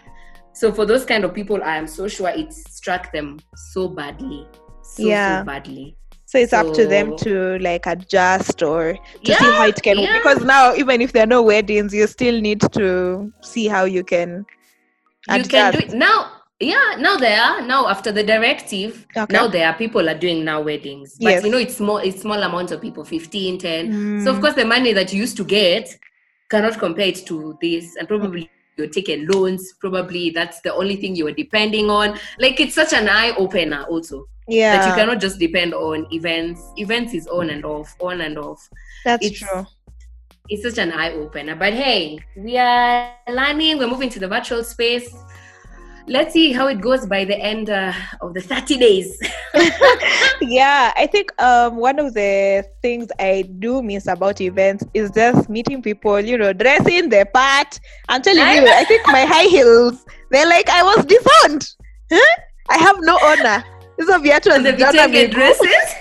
So 0.55 0.73
for 0.73 0.87
those 0.87 1.05
kind 1.05 1.25
of 1.25 1.35
people, 1.35 1.63
I 1.63 1.77
am 1.77 1.87
so 1.87 2.09
sure 2.09 2.29
it 2.31 2.53
struck 2.53 3.13
them 3.13 3.39
so 3.73 3.89
badly, 3.89 4.47
so 4.83 5.03
Yeah. 5.03 5.41
so 5.41 5.45
badly. 5.47 5.97
So 6.29 6.37
it's 6.37 6.53
up 6.53 6.75
to 6.75 6.87
them 6.87 7.17
to 7.25 7.59
like 7.61 7.87
adjust 7.87 8.63
or 8.63 8.99
to 9.25 9.33
see 9.35 9.45
how 9.57 9.67
it 9.67 9.83
can 9.83 9.99
yeah. 9.99 10.19
because 10.19 10.45
now 10.45 10.75
even 10.75 11.01
if 11.01 11.13
there 11.15 11.23
are 11.23 11.27
no 11.39 11.43
weddings, 11.43 11.95
you 11.95 12.07
still 12.07 12.39
need 12.39 12.61
to 12.73 13.33
see 13.41 13.67
how 13.67 13.85
you 13.87 14.05
can 14.05 14.45
you 15.35 15.43
can 15.45 15.73
do 15.73 15.79
it. 15.79 15.95
Now 15.95 16.31
yeah 16.61 16.97
now 16.99 17.17
there 17.17 17.41
are. 17.41 17.63
Now 17.63 17.89
after 17.89 18.13
the 18.13 18.23
directive 18.23 19.07
Okay. 19.17 19.33
now 19.33 19.49
there 19.49 19.67
are 19.69 19.73
people 19.73 20.07
are 20.07 20.19
doing 20.19 20.45
now 20.45 20.61
weddings. 20.61 21.17
But 21.19 21.31
Yes. 21.31 21.45
you 21.45 21.51
know 21.51 21.57
it's 21.57 21.77
small 21.79 21.97
it's 21.97 22.21
small 22.21 22.43
amounts 22.43 22.73
of 22.73 22.83
people 22.83 23.05
15 23.07 23.59
10 23.59 24.23
so 24.23 24.31
of 24.33 24.37
Mm. 24.37 24.41
course 24.43 24.55
the 24.55 24.67
money 24.67 24.93
that 24.93 25.11
you 25.15 25.21
used 25.21 25.39
to 25.39 25.45
get 25.45 25.89
cannot 26.51 26.79
compare 26.79 27.07
it 27.09 27.25
to 27.25 27.57
this. 27.63 27.97
And 27.97 28.07
probably 28.07 28.51
you're 28.77 28.89
taking 28.89 29.27
loans. 29.29 29.73
Probably 29.81 30.29
that's 30.29 30.61
the 30.61 30.75
only 30.75 30.97
thing 30.97 31.17
you 31.17 31.25
were 31.25 31.33
depending 31.33 31.89
on. 31.89 32.19
Like 32.39 32.61
it's 32.61 32.75
such 32.75 32.93
an 32.93 33.09
eye 33.09 33.33
opener 33.39 33.85
also 33.89 34.27
yeah, 34.49 34.79
that 34.79 34.89
you 34.89 34.95
cannot 34.95 35.21
just 35.21 35.39
depend 35.39 35.75
on 35.75 36.07
events 36.13 36.63
events 36.77 37.13
is 37.15 37.27
on 37.29 37.51
and 37.51 37.65
off 37.65 37.95
on 38.01 38.21
and 38.23 38.39
off 38.39 38.69
that's 39.05 39.25
it's- 39.25 39.39
true. 39.41 39.67
it's 40.49 40.63
such 40.63 40.79
an 40.79 40.93
eye 40.93 41.13
opener. 41.13 41.55
But 41.55 41.75
hey, 41.75 42.19
we 42.37 42.57
are 42.57 43.13
learning. 43.29 43.79
We're 43.79 43.89
moving 43.89 44.09
to 44.11 44.19
the 44.19 44.29
virtual 44.29 44.65
space. 44.65 45.15
Let's 46.07 46.33
see 46.33 46.53
how 46.55 46.69
it 46.69 46.81
goes 46.81 47.05
by 47.05 47.27
the 47.27 47.37
end 47.39 47.69
uh, 47.69 47.93
of 48.23 48.33
the 48.33 48.41
30 48.41 48.79
days. 48.79 49.21
yeah, 50.41 50.91
I 50.97 51.07
think 51.07 51.31
um 51.43 51.77
one 51.77 51.99
of 51.99 52.15
the 52.15 52.65
things 52.81 53.09
I 53.19 53.43
do 53.59 53.83
miss 53.83 54.07
about 54.07 54.41
events 54.41 54.85
is 54.95 55.11
just 55.11 55.51
meeting 55.51 55.83
people, 55.83 56.19
you 56.21 56.39
know, 56.39 56.55
dressing 56.55 57.11
the 57.11 57.27
part. 57.35 57.79
I'm 58.09 58.23
telling 58.23 58.41
you, 58.57 58.67
I 58.73 58.85
think 58.85 59.07
my 59.07 59.27
high 59.27 59.49
heels, 59.49 60.07
they're 60.31 60.49
like 60.49 60.69
I 60.71 60.83
was 60.83 61.05
disowned. 61.05 61.69
Huh? 62.11 62.37
I 62.71 62.79
have 62.79 62.97
no 63.01 63.19
honor. 63.23 63.63
Hizo 63.99 64.19
viatu 64.19 64.51
hazijaona 64.51 64.93
Vitenge 64.93 65.19
miguu. 65.23 65.35
dresses. 65.35 65.97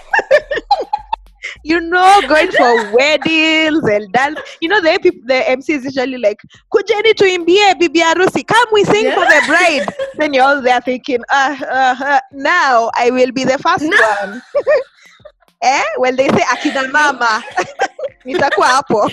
you 1.63 1.80
know, 1.80 2.22
going 2.27 2.51
for 2.51 2.92
weddings 2.94 3.84
and 3.89 4.12
dance. 4.12 4.39
You 4.62 4.70
know, 4.70 4.82
the 4.82 5.00
people, 5.00 5.22
the 5.25 5.50
MC 5.50 5.74
is 5.74 5.86
usually 5.86 6.18
like, 6.18 6.39
"Kujeni 6.72 7.13
tuimbie 7.13 7.75
bibi 7.80 8.00
harusi, 8.00 8.44
come 8.48 8.68
we 8.72 8.84
sing 8.86 9.12
for 9.12 9.25
the 9.25 9.42
bride." 9.48 9.86
then 10.18 10.34
you're 10.34 10.44
all 10.46 10.62
there 10.62 10.82
thinking, 10.82 11.20
uh, 11.30 11.56
uh, 11.62 11.96
uh, 12.00 12.20
"Now 12.32 12.92
I 12.96 13.10
will 13.12 13.32
be 13.32 13.44
the 13.44 13.58
first 13.58 13.84
No. 13.86 13.98
one." 14.22 14.42
eh? 15.62 15.84
Well, 15.98 16.16
they 16.16 16.27
say 16.30 16.42
akina 16.44 16.92
mama, 16.92 17.44
nitakuwa 18.25 18.68
hapo. 18.68 19.12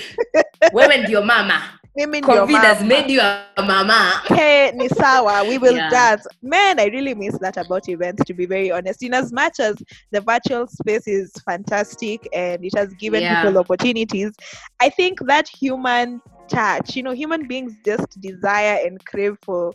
Wewe 0.73 0.97
ndio 0.99 1.23
mama. 1.23 1.63
Ndio 1.97 2.21
COVID 2.23 2.57
has 2.57 2.83
made 2.83 3.11
you 3.11 3.21
a 3.21 3.63
mama. 3.63 4.23
Hey, 4.27 4.73
ni 4.75 4.89
sawa. 4.89 5.45
We 5.45 5.59
will 5.59 5.77
Yeah. 5.77 5.91
dance. 5.91 6.27
Man, 6.43 6.81
I 6.81 6.87
really 6.87 7.15
miss 7.15 7.39
that 7.39 7.57
about 7.57 7.89
events, 7.89 8.25
to 8.25 8.35
be 8.35 8.47
very 8.47 8.73
honest. 8.73 9.03
In 9.05 9.15
as 9.15 9.33
much 9.33 9.61
as 9.61 9.77
the 10.11 10.21
virtual 10.21 10.67
space 10.67 11.07
is 11.07 11.33
fantastic 11.45 12.27
and 12.33 12.65
it 12.65 12.77
has 12.77 12.93
given 12.95 13.23
Yeah. 13.23 13.43
people 13.43 13.59
opportunities, 13.59 14.33
I 14.81 14.89
think 14.91 15.21
that 15.27 15.47
human 15.49 16.21
touch, 16.49 16.97
you 16.97 17.03
know, 17.05 17.13
human 17.13 17.47
beings 17.47 17.73
just 17.85 18.21
desire 18.21 18.79
and 18.85 19.03
crave 19.05 19.37
for 19.45 19.73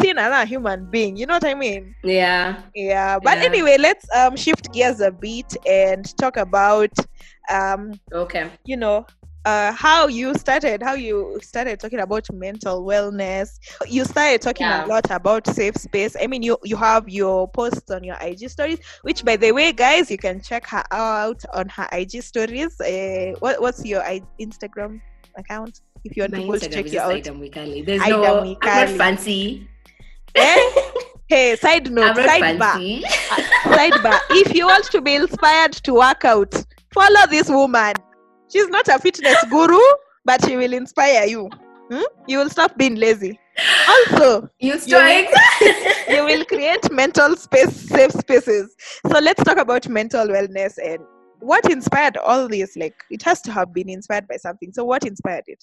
seeing 0.00 0.18
another 0.18 0.44
human 0.44 0.84
being. 0.90 1.16
You 1.16 1.24
know 1.26 1.34
what 1.34 1.44
I 1.46 1.54
mean? 1.54 1.94
Yeah. 2.04 2.56
Yeah. 2.74 3.18
But 3.22 3.38
Yeah. 3.38 3.44
anyway, 3.44 3.76
let's 3.78 4.04
um 4.14 4.36
shift 4.36 4.70
gears 4.72 5.00
a 5.00 5.10
bit 5.10 5.56
and 5.66 6.04
talk 6.18 6.36
about 6.36 6.90
um, 7.50 7.92
Okay. 8.12 8.50
you 8.64 8.76
know, 8.76 9.06
uh, 9.44 9.72
how 9.72 10.06
you 10.06 10.34
started, 10.34 10.82
how 10.82 10.94
you 10.94 11.38
started 11.42 11.78
talking 11.80 12.00
about 12.00 12.26
mental 12.32 12.84
wellness. 12.84 13.58
You 13.86 14.04
started 14.04 14.40
talking 14.42 14.66
Yeah. 14.66 14.84
a 14.84 14.86
lot 14.86 15.10
about 15.10 15.46
safe 15.46 15.76
space. 15.76 16.16
I 16.20 16.26
mean, 16.26 16.42
you 16.42 16.56
you 16.64 16.76
have 16.76 17.08
your 17.08 17.48
posts 17.48 17.90
on 17.90 18.02
your 18.04 18.16
IG 18.20 18.48
stories, 18.50 18.78
which, 19.02 19.24
by 19.24 19.36
the 19.36 19.52
way, 19.52 19.72
guys, 19.72 20.10
you 20.10 20.18
can 20.18 20.40
check 20.40 20.66
her 20.68 20.84
out 20.90 21.42
on 21.52 21.68
her 21.68 21.88
IG 21.92 22.22
stories. 22.22 22.80
Uh, 22.80 23.34
what 23.40 23.60
what's 23.60 23.84
your 23.84 24.02
Instagram 24.40 25.00
account 25.36 25.80
if 26.04 26.16
you 26.16 26.22
want 26.22 26.32
My 26.32 26.38
people 26.38 26.58
to 26.58 26.68
check 26.68 26.90
you 26.92 27.00
out? 27.00 27.24
There's 27.24 28.00
Aida 28.02 28.10
no, 28.10 28.40
I'm 28.62 28.88
not 28.88 28.88
fancy. 28.96 29.68
Eh? 30.34 30.56
Hey, 31.26 31.56
side 31.56 31.90
note, 31.90 32.16
sidebar. 32.16 33.02
sidebar 33.62 34.20
if 34.30 34.54
you 34.54 34.66
want 34.66 34.84
to 34.84 35.00
be 35.00 35.14
inspired 35.14 35.72
to 35.72 35.94
work 35.94 36.22
out 36.26 36.52
follow 36.92 37.26
this 37.30 37.48
woman 37.48 37.94
she's 38.54 38.68
not 38.68 38.88
a 38.88 38.98
fitness 38.98 39.36
guru 39.50 39.80
but 40.24 40.44
she 40.46 40.56
will 40.56 40.72
inspire 40.72 41.26
you 41.26 41.50
Hmm? 41.90 42.00
you 42.26 42.38
will 42.38 42.48
stop 42.48 42.78
being 42.78 42.94
lazy 42.94 43.38
also 43.86 44.48
You 44.58 44.78
strike. 44.78 45.28
you 46.08 46.24
will 46.24 46.44
create 46.46 46.90
mental 46.90 47.36
space 47.36 47.74
safe 47.74 48.12
spaces 48.12 48.74
so 49.10 49.18
let's 49.18 49.44
talk 49.44 49.58
about 49.58 49.88
mental 49.88 50.26
wellness 50.26 50.78
and 50.82 51.00
what 51.40 51.70
inspired 51.70 52.16
all 52.16 52.48
this 52.48 52.74
like 52.76 52.94
it 53.10 53.22
has 53.22 53.42
to 53.42 53.52
have 53.52 53.74
been 53.74 53.90
inspired 53.90 54.26
by 54.28 54.36
something 54.36 54.72
so 54.72 54.84
what 54.84 55.04
inspired 55.04 55.44
it 55.46 55.62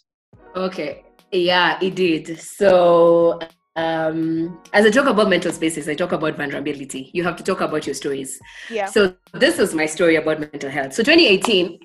Okay. 0.55 1.03
Yeah, 1.31 1.79
it 1.81 1.95
did. 1.95 2.39
So, 2.39 3.39
um, 3.77 4.59
as 4.73 4.85
I 4.85 4.89
talk 4.89 5.07
about 5.07 5.29
mental 5.29 5.51
spaces, 5.53 5.87
I 5.87 5.95
talk 5.95 6.11
about 6.11 6.35
vulnerability. 6.35 7.09
You 7.13 7.23
have 7.23 7.37
to 7.37 7.43
talk 7.43 7.61
about 7.61 7.87
your 7.87 7.93
stories. 7.93 8.39
yeah 8.69 8.85
So, 8.85 9.15
this 9.33 9.59
is 9.59 9.73
my 9.73 9.85
story 9.85 10.17
about 10.17 10.41
mental 10.41 10.69
health. 10.69 10.93
So, 10.93 11.03
2018, 11.03 11.79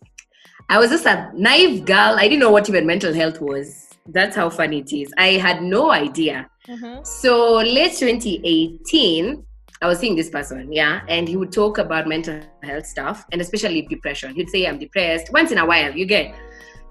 I 0.68 0.78
was 0.78 0.90
just 0.90 1.06
a 1.06 1.30
naive 1.34 1.84
girl. 1.84 2.16
I 2.16 2.22
didn't 2.22 2.40
know 2.40 2.50
what 2.50 2.68
even 2.68 2.86
mental 2.86 3.14
health 3.14 3.40
was. 3.40 3.88
That's 4.08 4.34
how 4.34 4.50
funny 4.50 4.80
it 4.80 4.92
is. 4.92 5.12
I 5.16 5.32
had 5.32 5.62
no 5.62 5.90
idea. 5.92 6.48
Mhm. 6.68 7.06
So, 7.06 7.56
late 7.56 7.92
2018, 7.96 9.44
I 9.80 9.86
was 9.86 9.98
seeing 9.98 10.16
this 10.16 10.30
person, 10.30 10.72
yeah, 10.72 11.02
and 11.08 11.28
he 11.28 11.36
would 11.36 11.52
talk 11.52 11.78
about 11.78 12.08
mental 12.08 12.40
health 12.62 12.86
stuff 12.86 13.24
and 13.30 13.40
especially 13.40 13.82
depression. 13.82 14.34
He'd 14.34 14.48
say, 14.48 14.66
I'm 14.66 14.78
depressed 14.78 15.32
once 15.32 15.52
in 15.52 15.58
a 15.58 15.66
while, 15.66 15.92
you 15.96 16.06
get. 16.06 16.34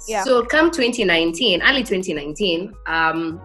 Yeah. 0.08 0.24
So, 0.24 0.46
come 0.46 0.72
2019, 0.72 1.62
early 1.62 1.84
2019, 1.84 2.74
um, 2.88 3.42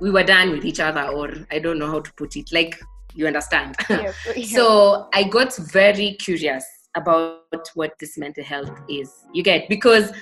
we 0.00 0.10
were 0.10 0.24
done 0.24 0.50
with 0.50 0.64
each 0.64 0.80
other, 0.80 1.08
or 1.08 1.30
I 1.50 1.58
don't 1.58 1.78
know 1.78 1.90
how 1.90 2.00
to 2.00 2.12
put 2.14 2.36
it, 2.36 2.52
like 2.52 2.78
you 3.14 3.26
understand. 3.26 3.76
Yes, 3.88 4.14
yeah. 4.36 4.44
so, 4.56 5.08
I 5.14 5.24
got 5.24 5.56
very 5.56 6.14
curious 6.14 6.64
about 6.94 7.68
what 7.74 7.92
this 7.98 8.18
mental 8.18 8.44
health 8.44 8.70
is, 8.88 9.24
you 9.32 9.42
get, 9.42 9.68
because 9.68 10.12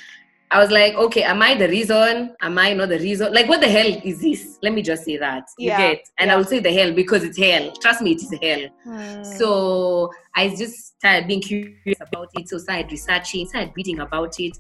I 0.50 0.60
was 0.60 0.70
like, 0.70 0.94
okay, 0.94 1.24
am 1.24 1.42
I 1.42 1.54
the 1.54 1.68
reason? 1.68 2.34
Am 2.40 2.58
I 2.58 2.72
not 2.72 2.88
the 2.88 2.98
reason? 2.98 3.32
Like, 3.34 3.48
what 3.48 3.60
the 3.60 3.68
hell 3.68 4.00
is 4.02 4.20
this? 4.20 4.58
Let 4.62 4.72
me 4.72 4.80
just 4.80 5.04
say 5.04 5.18
that. 5.18 5.44
You 5.58 5.68
get? 5.70 6.08
And 6.16 6.28
yeah. 6.28 6.34
I 6.34 6.36
will 6.36 6.44
say 6.44 6.58
the 6.58 6.72
hell 6.72 6.92
because 6.92 7.22
it's 7.22 7.36
hell. 7.36 7.70
Trust 7.82 8.00
me, 8.00 8.12
it 8.12 8.22
is 8.22 8.34
hell. 8.40 8.68
Hmm. 8.82 9.24
So 9.24 10.10
I 10.34 10.48
just 10.48 10.98
started 10.98 11.28
being 11.28 11.42
curious 11.42 12.00
about 12.00 12.30
it. 12.34 12.48
So 12.48 12.56
started 12.56 12.90
researching, 12.90 13.46
started 13.46 13.72
reading 13.76 14.00
about 14.00 14.40
it. 14.40 14.58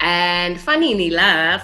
And 0.00 0.60
funnily, 0.60 1.10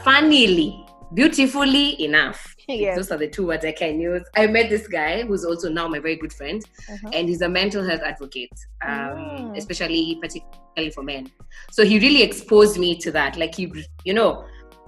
funnily, 0.02 0.86
beautifully 1.14 2.02
enough, 2.02 2.54
yes. 2.68 2.96
those 2.96 3.10
are 3.10 3.18
the 3.18 3.28
two 3.28 3.46
words 3.46 3.64
I 3.64 3.72
can 3.72 4.00
use. 4.00 4.22
I 4.36 4.46
met 4.46 4.70
this 4.70 4.86
guy 4.88 5.22
who's 5.22 5.44
also 5.44 5.68
now 5.70 5.88
my 5.88 5.98
very 5.98 6.16
good 6.16 6.32
friend, 6.32 6.62
Mhm. 6.90 7.10
and 7.14 7.28
he's 7.28 7.42
a 7.42 7.48
mental 7.48 7.84
health 7.84 8.02
advocate, 8.02 8.50
um, 8.84 8.90
Mm. 8.90 9.56
especially 9.56 10.18
particularly 10.20 10.90
for 10.94 11.02
men. 11.02 11.30
So 11.70 11.84
he 11.84 11.98
really 11.98 12.22
exposed 12.22 12.78
me 12.78 12.96
to 12.98 13.10
that. 13.12 13.36
Like 13.36 13.54
he, 13.54 13.72
you 14.04 14.14
know, 14.14 14.44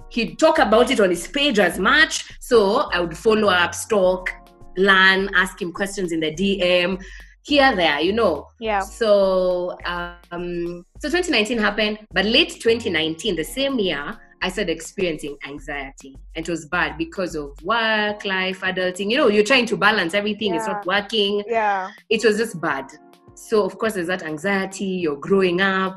he'd 0.09 0.37
talk 0.39 0.59
about 0.59 0.91
it 0.91 0.99
on 0.99 1.09
his 1.09 1.27
page 1.27 1.59
as 1.59 1.77
much. 1.79 2.25
So 2.39 2.89
I 2.93 2.99
would 3.01 3.17
follow 3.17 3.49
up, 3.49 3.73
stalk, 3.75 4.29
learn, 4.77 5.29
ask 5.35 5.61
him 5.61 5.71
questions 5.71 6.11
in 6.11 6.19
the 6.19 6.31
DM, 6.31 6.99
here, 7.43 7.75
there, 7.75 7.99
you 8.01 8.11
know. 8.13 8.47
yeah 8.59 8.79
So, 8.79 9.77
um, 9.85 10.83
so 10.99 11.09
2019 11.09 11.57
happened, 11.59 11.99
but 12.11 12.25
late 12.25 12.49
2019, 12.59 13.35
the 13.35 13.43
same 13.43 13.77
year, 13.79 14.17
I 14.45 14.49
started 14.49 14.71
experiencing 14.71 15.35
anxiety, 15.47 16.15
and 16.35 16.47
it 16.47 16.51
was 16.51 16.65
bad 16.67 16.99
because 16.99 17.33
of 17.35 17.49
work, 17.63 18.25
life, 18.25 18.61
adulting. 18.61 19.09
You 19.09 19.17
know, 19.17 19.27
you're 19.27 19.43
trying 19.43 19.65
to 19.65 19.75
balance 19.75 20.13
everything; 20.13 20.53
it's 20.53 20.67
not 20.67 20.85
working. 20.85 21.43
yeah 21.47 21.89
It 22.09 22.23
was 22.23 22.37
just 22.37 22.61
bad. 22.61 22.85
So, 23.33 23.63
of 23.63 23.77
course, 23.79 23.93
there's 23.95 24.07
that 24.13 24.21
anxiety. 24.21 24.85
You're 25.03 25.17
growing 25.17 25.61
up. 25.61 25.93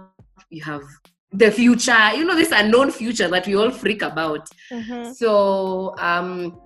You 0.48 0.62
have 0.64 0.82
the 1.30 1.50
future. 1.50 2.10
You 2.16 2.24
know, 2.24 2.34
this 2.34 2.50
unknown 2.52 2.90
future 2.90 3.28
that 3.28 3.46
we 3.46 3.54
all 3.54 3.70
freak 3.70 4.00
about. 4.00 4.48
Mhm. 4.72 5.14
So 5.14 5.94
um, 5.98 6.58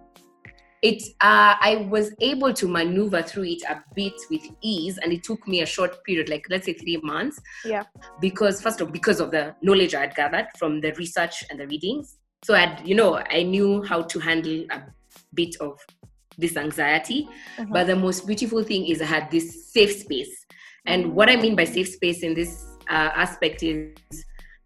it 0.83 1.03
uh, 1.21 1.55
I 1.61 1.87
was 1.89 2.13
able 2.21 2.53
to 2.53 2.67
maneuver 2.67 3.23
through 3.23 3.45
it 3.45 3.63
a 3.69 3.83
bit 3.95 4.15
with 4.31 4.43
ease, 4.63 4.99
and 4.99 5.13
it 5.13 5.23
took 5.23 5.47
me 5.47 5.63
a 5.63 5.67
short 5.67 6.03
period, 6.05 6.29
like 6.29 6.45
let's 6.51 6.67
say 6.67 6.73
three 6.73 6.99
months. 7.03 7.41
Yeah. 7.65 7.85
Because 8.21 8.61
first 8.61 8.81
of 8.81 8.93
because 8.93 9.21
of 9.21 9.31
the 9.31 9.55
knowledge 9.63 9.95
I 9.95 10.01
had 10.01 10.17
gathered 10.17 10.49
from 10.59 10.81
the 10.81 10.93
research 10.95 11.45
and 11.51 11.61
the 11.61 11.67
readings, 11.69 12.19
so 12.45 12.55
I 12.55 12.81
you 12.85 12.97
know 12.97 13.17
I 13.31 13.45
knew 13.45 13.83
how 13.85 14.03
to 14.03 14.19
handle 14.19 14.67
a 14.71 14.83
bit 15.35 15.57
of 15.61 15.79
this 16.37 16.57
anxiety. 16.57 17.29
Mhm. 17.59 17.73
But 17.73 17.87
the 17.87 17.97
most 17.97 18.27
beautiful 18.27 18.65
thing 18.65 18.87
is 18.87 19.01
I 19.01 19.07
had 19.07 19.31
this 19.31 19.73
safe 19.73 19.93
space, 20.01 20.47
and 20.87 21.15
what 21.15 21.31
I 21.31 21.37
mean 21.37 21.55
by 21.55 21.65
safe 21.65 21.89
space 21.89 22.25
in 22.25 22.35
this 22.35 22.65
uh, 22.91 23.11
aspect 23.15 23.63
is 23.63 23.95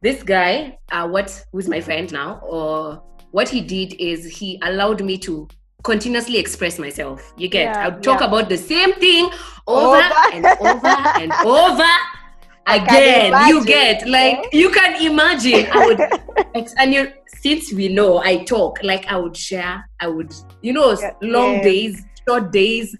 this 0.00 0.22
guy, 0.22 0.78
uh, 0.92 1.06
what 1.08 1.44
who's 1.52 1.68
my 1.68 1.82
friend 1.82 2.10
now, 2.10 2.40
or 2.42 3.02
what 3.32 3.50
he 3.50 3.60
did 3.60 3.92
is 4.00 4.24
he 4.38 4.58
allowed 4.62 5.04
me 5.04 5.18
to 5.18 5.46
continuously 5.86 6.38
express 6.38 6.78
myself. 6.80 7.32
You 7.36 7.48
get? 7.48 7.72
Yeah, 7.72 7.86
I 7.86 7.88
would 7.88 8.02
talk 8.02 8.20
yeah. 8.20 8.26
about 8.26 8.48
the 8.48 8.58
same 8.58 8.92
thing 8.94 9.30
over, 9.68 9.96
Over. 9.96 10.02
and 10.32 10.44
over 10.44 10.96
and 11.22 11.32
over 11.44 11.92
again. 12.66 13.48
You 13.48 13.64
get 13.64 14.08
like 14.08 14.38
okay? 14.46 14.58
you 14.58 14.70
can 14.70 15.00
imagine. 15.00 15.66
I 15.72 15.86
would 15.86 16.00
and 16.78 16.92
you 16.92 17.12
since 17.28 17.72
we 17.72 17.88
know 17.88 18.18
I 18.18 18.44
talk 18.44 18.82
like 18.82 19.06
I 19.06 19.16
would 19.16 19.36
share. 19.36 19.88
I 20.00 20.08
would 20.08 20.34
you 20.60 20.72
know 20.72 20.90
Yeah, 21.00 21.12
long 21.22 21.62
days, 21.62 22.04
short 22.28 22.50
days. 22.52 22.94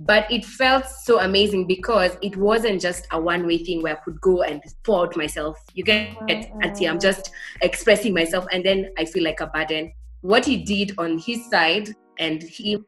But 0.00 0.30
it 0.30 0.44
felt 0.44 0.86
so 0.86 1.20
amazing 1.20 1.66
because 1.68 2.16
it 2.20 2.36
wasn't 2.36 2.80
just 2.80 3.06
a 3.12 3.20
one 3.20 3.46
way 3.46 3.58
thing 3.58 3.80
where 3.82 3.96
I 3.96 4.00
could 4.04 4.20
go 4.20 4.42
and 4.42 4.60
pour 4.82 5.04
out 5.04 5.16
myself. 5.16 5.56
You 5.74 5.84
get 5.84 6.16
Auntie, 6.62 6.88
I'm 6.88 6.98
just 6.98 7.30
expressing 7.60 8.12
myself 8.12 8.44
and 8.50 8.64
then 8.64 8.90
I 8.98 9.04
feel 9.04 9.22
like 9.22 9.40
a 9.40 9.46
burden. 9.46 9.92
What 10.22 10.46
he 10.46 10.56
did 10.56 10.92
on 10.98 11.18
his 11.18 11.48
side 11.48 11.94
and 12.18 12.42
he 12.42 12.78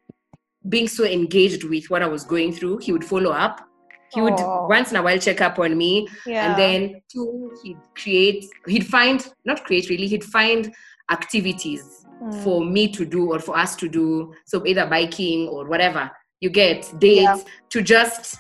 being 0.69 0.89
so 0.89 1.05
engaged 1.05 1.63
with 1.65 1.89
what 1.91 2.03
I 2.03 2.07
was 2.07 2.25
going 2.25 2.53
through, 2.53 2.79
he 2.79 2.93
would 2.93 3.05
follow 3.05 3.31
up. 3.31 3.61
He 4.13 4.21
would 4.21 4.35
Oh. 4.39 4.67
once 4.69 4.91
in 4.91 4.97
a 4.97 5.03
while 5.03 5.19
check 5.19 5.41
up 5.41 5.59
on 5.59 5.77
me 5.77 6.07
yeah 6.27 6.47
and 6.51 6.59
then 6.59 7.01
two 7.13 7.51
he'd 7.63 7.77
create 7.97 8.45
he'd 8.69 8.87
find 8.87 9.27
not 9.45 9.65
create 9.65 9.89
really 9.91 10.07
he'd 10.07 10.25
find 10.25 10.73
activities 11.11 12.05
Mm. 12.23 12.43
for 12.43 12.65
me 12.65 12.89
to 12.89 13.05
do 13.05 13.31
or 13.33 13.39
for 13.41 13.59
us 13.59 13.77
to 13.77 13.89
do 13.89 14.33
so 14.47 14.65
either 14.67 14.87
biking 14.87 15.49
or 15.49 15.67
whatever 15.67 16.11
you 16.41 16.49
get 16.49 16.79
dates 16.99 17.21
Yeah. 17.21 17.37
to 17.71 17.83
just 17.83 18.39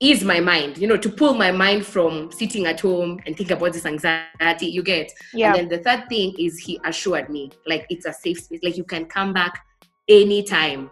ease 0.00 0.24
my 0.24 0.40
mind 0.40 0.78
you 0.78 0.88
know 0.88 0.96
to 0.96 1.08
pull 1.10 1.34
my 1.34 1.52
mind 1.52 1.86
from 1.86 2.32
sitting 2.32 2.66
at 2.66 2.80
home 2.80 3.20
and 3.24 3.36
think 3.36 3.50
about 3.52 3.72
this 3.74 3.86
anxiety 3.86 4.66
you 4.66 4.82
get 4.82 5.12
yeah 5.32 5.54
and 5.54 5.56
then 5.56 5.68
the 5.68 5.78
third 5.84 6.08
thing 6.08 6.34
is 6.38 6.58
he 6.58 6.80
assured 6.84 7.28
me 7.30 7.50
like 7.66 7.86
it's 7.88 8.06
a 8.06 8.12
safe 8.12 8.40
space 8.40 8.60
like 8.64 8.76
you 8.76 8.84
can 8.84 9.04
come 9.04 9.32
back 9.32 9.64
anytime 10.08 10.90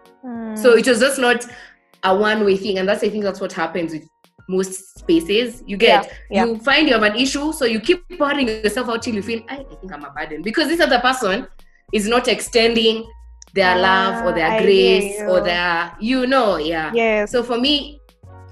so 0.56 0.75
Mm. 0.75 0.78
it 0.80 0.87
was 0.88 0.99
just 1.00 1.18
not 1.20 1.44
a 2.02 2.16
one 2.16 2.44
way 2.44 2.56
thing. 2.56 2.78
And 2.78 2.88
that's 2.88 3.02
I 3.04 3.08
think 3.08 3.23
that's 3.25 3.40
what 3.40 3.52
happens 3.52 3.92
with 3.92 4.08
most 4.49 4.99
spaces. 4.99 5.62
You 5.66 5.76
get 5.76 6.04
Yeah, 6.06 6.12
yeah. 6.30 6.44
you 6.46 6.58
find 6.58 6.88
you 6.88 6.94
have 6.94 7.02
an 7.02 7.16
issue, 7.16 7.52
so 7.52 7.64
you 7.64 7.78
keep 7.80 8.02
pouring 8.18 8.49
yourself 8.49 8.88
out 8.88 9.02
till 9.02 9.14
you 9.14 9.23
feel 9.23 9.42
I, 9.49 9.56
I 9.58 9.75
think 9.80 9.92
I'm 9.92 10.04
a 10.04 10.11
burden. 10.11 10.42
Because 10.42 10.68
this 10.68 10.80
other 10.80 10.99
person 10.99 11.46
is 11.92 12.08
not 12.08 12.26
extending 12.28 13.06
their 13.54 13.76
love 13.78 14.25
or 14.25 14.30
Ah, 14.30 14.35
their 14.35 14.50
I 14.50 14.62
grace 14.62 15.20
or 15.28 15.40
their 15.40 15.92
you 16.00 16.26
know, 16.26 16.56
yeah. 16.56 16.90
yes 16.94 17.30
So 17.32 17.42
for 17.42 17.58
me, 17.58 18.00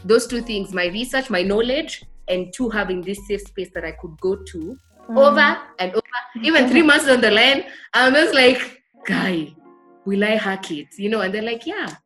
those 0.04 0.26
two 0.26 0.42
things, 0.42 0.73
my 0.73 0.87
research, 0.87 1.28
my 1.30 1.42
knowledge, 1.42 2.04
and 2.28 2.52
two 2.54 2.68
having 2.71 3.00
this 3.02 3.18
safe 3.26 3.40
space 3.42 3.71
that 3.75 3.85
I 3.85 3.92
could 3.92 4.18
go 4.21 4.37
to 4.37 4.76
Mm. 5.11 5.18
over 5.18 5.59
and 5.80 5.92
over. 5.92 6.02
Even 6.42 6.68
three 6.68 6.83
months 6.90 7.09
on 7.09 7.21
the 7.21 7.30
line, 7.30 7.64
I'm 7.92 8.14
just 8.14 8.35
like, 8.35 8.83
guy, 9.06 9.54
will 10.06 10.25
I 10.25 10.37
hack 10.37 10.70
it? 10.70 10.88
You 10.99 11.08
know, 11.08 11.20
and 11.20 11.32
they're 11.32 11.42
like, 11.42 11.66
yeah. 11.66 11.96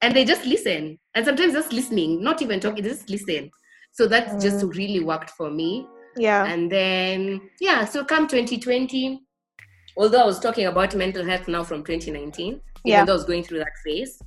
And 0.00 0.14
they 0.14 0.24
just 0.24 0.44
listen. 0.46 0.98
And 1.14 1.24
sometimes 1.24 1.52
just 1.52 1.72
listening, 1.72 2.22
not 2.22 2.42
even 2.42 2.60
talking, 2.60 2.82
just 2.84 3.08
listen. 3.08 3.50
So 3.92 4.06
that 4.08 4.40
just 4.40 4.64
really 4.64 5.00
worked 5.04 5.30
for 5.30 5.50
me. 5.50 5.86
yeah 6.16 6.44
And 6.44 6.70
then, 6.70 7.40
yeah, 7.60 7.84
so 7.84 8.04
come 8.04 8.26
2020, 8.26 9.20
although 9.96 10.22
I 10.22 10.26
was 10.26 10.40
talking 10.40 10.66
about 10.66 10.94
mental 10.94 11.24
health 11.24 11.46
now 11.48 11.62
from 11.64 11.84
2019, 11.84 12.46
even 12.48 12.60
Yeah. 12.84 13.04
though 13.04 13.12
I 13.12 13.16
was 13.16 13.24
going 13.24 13.44
through 13.44 13.58
that 13.60 13.76
phase. 13.84 14.18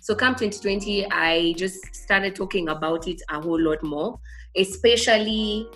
So 0.00 0.14
come 0.14 0.34
2020, 0.34 1.06
I 1.10 1.54
just 1.56 1.94
started 1.94 2.34
talking 2.34 2.68
about 2.68 3.08
it 3.08 3.20
a 3.30 3.40
whole 3.40 3.60
lot 3.60 3.82
more, 3.82 4.18
especially 4.56 5.66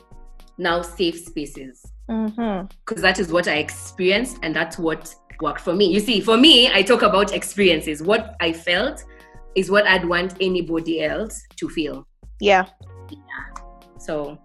now 0.58 0.82
safe 0.82 1.18
spaces. 1.18 1.84
Mm-hmm. 2.10 2.66
because 2.86 3.02
that 3.02 3.18
is 3.18 3.30
what 3.30 3.46
I 3.48 3.56
experienced 3.56 4.38
and 4.42 4.56
that's 4.56 4.78
what 4.78 5.14
worked 5.40 5.60
for 5.60 5.74
me. 5.74 5.86
You 5.86 6.00
see, 6.00 6.20
for 6.20 6.36
me, 6.36 6.72
I 6.72 6.82
talk 6.82 7.02
about 7.02 7.32
experiences. 7.32 8.02
What 8.02 8.34
I 8.40 8.52
felt 8.52 9.04
is 9.54 9.70
what 9.70 9.86
I'd 9.86 10.04
want 10.04 10.34
anybody 10.40 11.02
else 11.02 11.42
to 11.56 11.68
feel. 11.68 12.06
Yeah. 12.40 12.66
So 13.98 14.38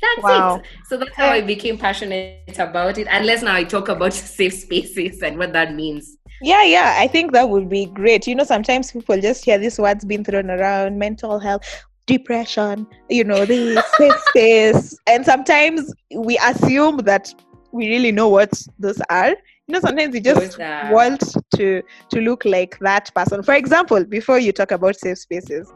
that's 0.00 0.22
Wow. 0.22 0.56
it. 0.56 0.62
So 0.86 0.96
that's 0.96 1.14
how 1.16 1.28
I 1.28 1.40
became 1.40 1.76
passionate 1.78 2.58
about 2.58 2.98
it. 2.98 3.08
Unless 3.10 3.42
now 3.42 3.54
I 3.54 3.64
talk 3.64 3.88
about 3.88 4.12
safe 4.38 4.54
spaces 4.54 5.22
and 5.22 5.38
what 5.38 5.52
that 5.52 5.74
means. 5.74 6.16
Yeah, 6.40 6.62
yeah, 6.62 6.94
I 6.98 7.08
think 7.08 7.32
that 7.32 7.48
would 7.48 7.68
be 7.68 7.86
great. 7.86 8.26
You 8.28 8.36
know, 8.36 8.44
sometimes 8.44 8.92
people 8.92 9.20
just 9.20 9.44
hear 9.44 9.58
these 9.58 9.78
words 9.78 10.04
being 10.04 10.22
thrown 10.22 10.50
around 10.50 10.96
mental 10.96 11.40
health, 11.40 11.62
depression, 12.06 12.86
you 13.10 13.24
know, 13.24 13.44
the 13.44 13.82
safe 13.98 14.20
space. 14.28 14.98
And 15.08 15.24
sometimes 15.24 15.92
we 16.14 16.38
assume 16.38 16.98
that 16.98 17.34
we 17.72 17.88
really 17.88 18.12
know 18.12 18.28
what 18.28 18.52
those 18.78 19.00
are. 19.10 19.34
You 19.68 19.74
know, 19.74 19.80
sometimes 19.80 20.14
we 20.14 20.20
just 20.20 20.58
want 20.90 21.22
to 21.56 21.82
to 22.08 22.20
look 22.22 22.46
like 22.46 22.78
that 22.80 23.14
person. 23.14 23.42
For 23.42 23.52
example, 23.52 24.02
before 24.02 24.38
you 24.38 24.50
talk 24.50 24.70
about 24.70 24.96
safe 24.98 25.18
spaces, 25.18 25.70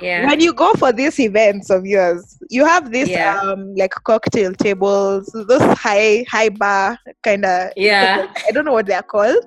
Yeah. 0.00 0.26
when 0.28 0.40
you 0.40 0.52
go 0.54 0.72
for 0.74 0.92
these 0.92 1.18
events 1.18 1.68
of 1.68 1.84
yours, 1.84 2.38
you 2.50 2.64
have 2.64 2.92
this 2.92 3.08
Yeah. 3.08 3.40
um 3.40 3.74
like 3.74 3.94
cocktail 4.04 4.52
tables, 4.52 5.28
those 5.48 5.60
high 5.76 6.24
high 6.30 6.50
bar 6.50 6.96
kind 7.24 7.44
of 7.44 7.72
Yeah. 7.76 8.28
I 8.46 8.52
don't 8.52 8.64
know 8.64 8.74
what 8.74 8.86
they're 8.86 9.02
called. 9.02 9.44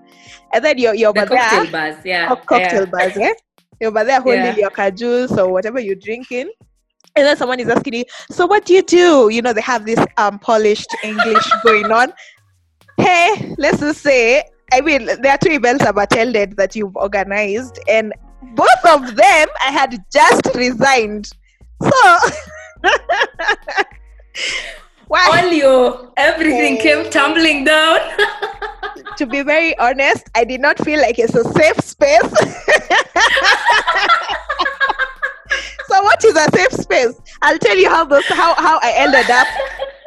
And 0.53 0.65
then 0.65 0.77
you're 0.77 0.93
you're 0.93 1.13
The 1.13 1.21
over 1.21 1.29
there 1.29 1.39
cocktail 1.49 1.71
bars. 1.71 1.95
Yeah. 2.03 2.27
co- 2.27 2.35
cocktail 2.35 2.83
yeah. 2.83 2.91
bars, 2.91 3.13
yeah? 3.15 3.33
You're 3.79 3.91
over 3.91 4.03
there 4.03 4.19
holding 4.19 4.57
Yeah. 4.57 4.69
your 4.77 4.91
juice 4.91 5.31
or 5.37 5.49
whatever 5.53 5.79
you're 5.79 5.95
drinking. 5.95 6.49
And 7.17 7.25
then 7.25 7.37
someone 7.37 7.61
is 7.61 7.69
asking 7.69 7.93
you, 7.93 8.03
so 8.29 8.45
what 8.45 8.65
do 8.65 8.73
you 8.73 8.81
do? 8.81 9.29
You 9.29 9.41
know, 9.41 9.53
they 9.53 9.61
have 9.61 9.85
this 9.85 9.99
um 10.17 10.37
polished 10.37 10.93
English 11.01 11.47
going 11.63 11.89
on. 11.89 12.11
Hey, 12.97 13.53
let's 13.57 13.79
just 13.79 14.01
say, 14.01 14.43
I 14.71 14.81
mean, 14.81 15.05
there 15.05 15.31
are 15.31 15.37
two 15.37 15.51
events 15.51 15.85
I've 15.85 15.97
attended 15.97 16.57
that 16.57 16.75
you've 16.75 16.95
organized, 16.95 17.79
and 17.87 18.13
both 18.55 18.85
of 18.87 19.15
them 19.15 19.47
I 19.65 19.71
had 19.71 19.97
just 20.11 20.41
resigned. 20.55 21.29
So 21.81 22.17
why 25.07 25.41
All 25.43 25.51
your 25.51 26.11
everything 26.17 26.77
came 26.77 27.09
tumbling 27.09 27.63
down. 27.65 27.99
to 29.17 29.25
be 29.25 29.41
very 29.43 29.77
honest, 29.77 30.29
I 30.35 30.45
did 30.45 30.61
not 30.61 30.79
feel 30.79 30.99
like 31.01 31.19
it's 31.19 31.35
a 31.35 31.43
safe 31.43 31.79
space. 31.81 32.21
so 35.87 36.01
what 36.03 36.23
is 36.23 36.35
a 36.35 36.49
safe 36.55 36.71
space? 36.71 37.13
I'll 37.41 37.59
tell 37.59 37.77
you 37.77 37.89
how 37.89 38.05
those 38.05 38.25
how 38.27 38.55
how 38.55 38.79
I 38.81 38.93
ended 38.95 39.29
up, 39.29 39.47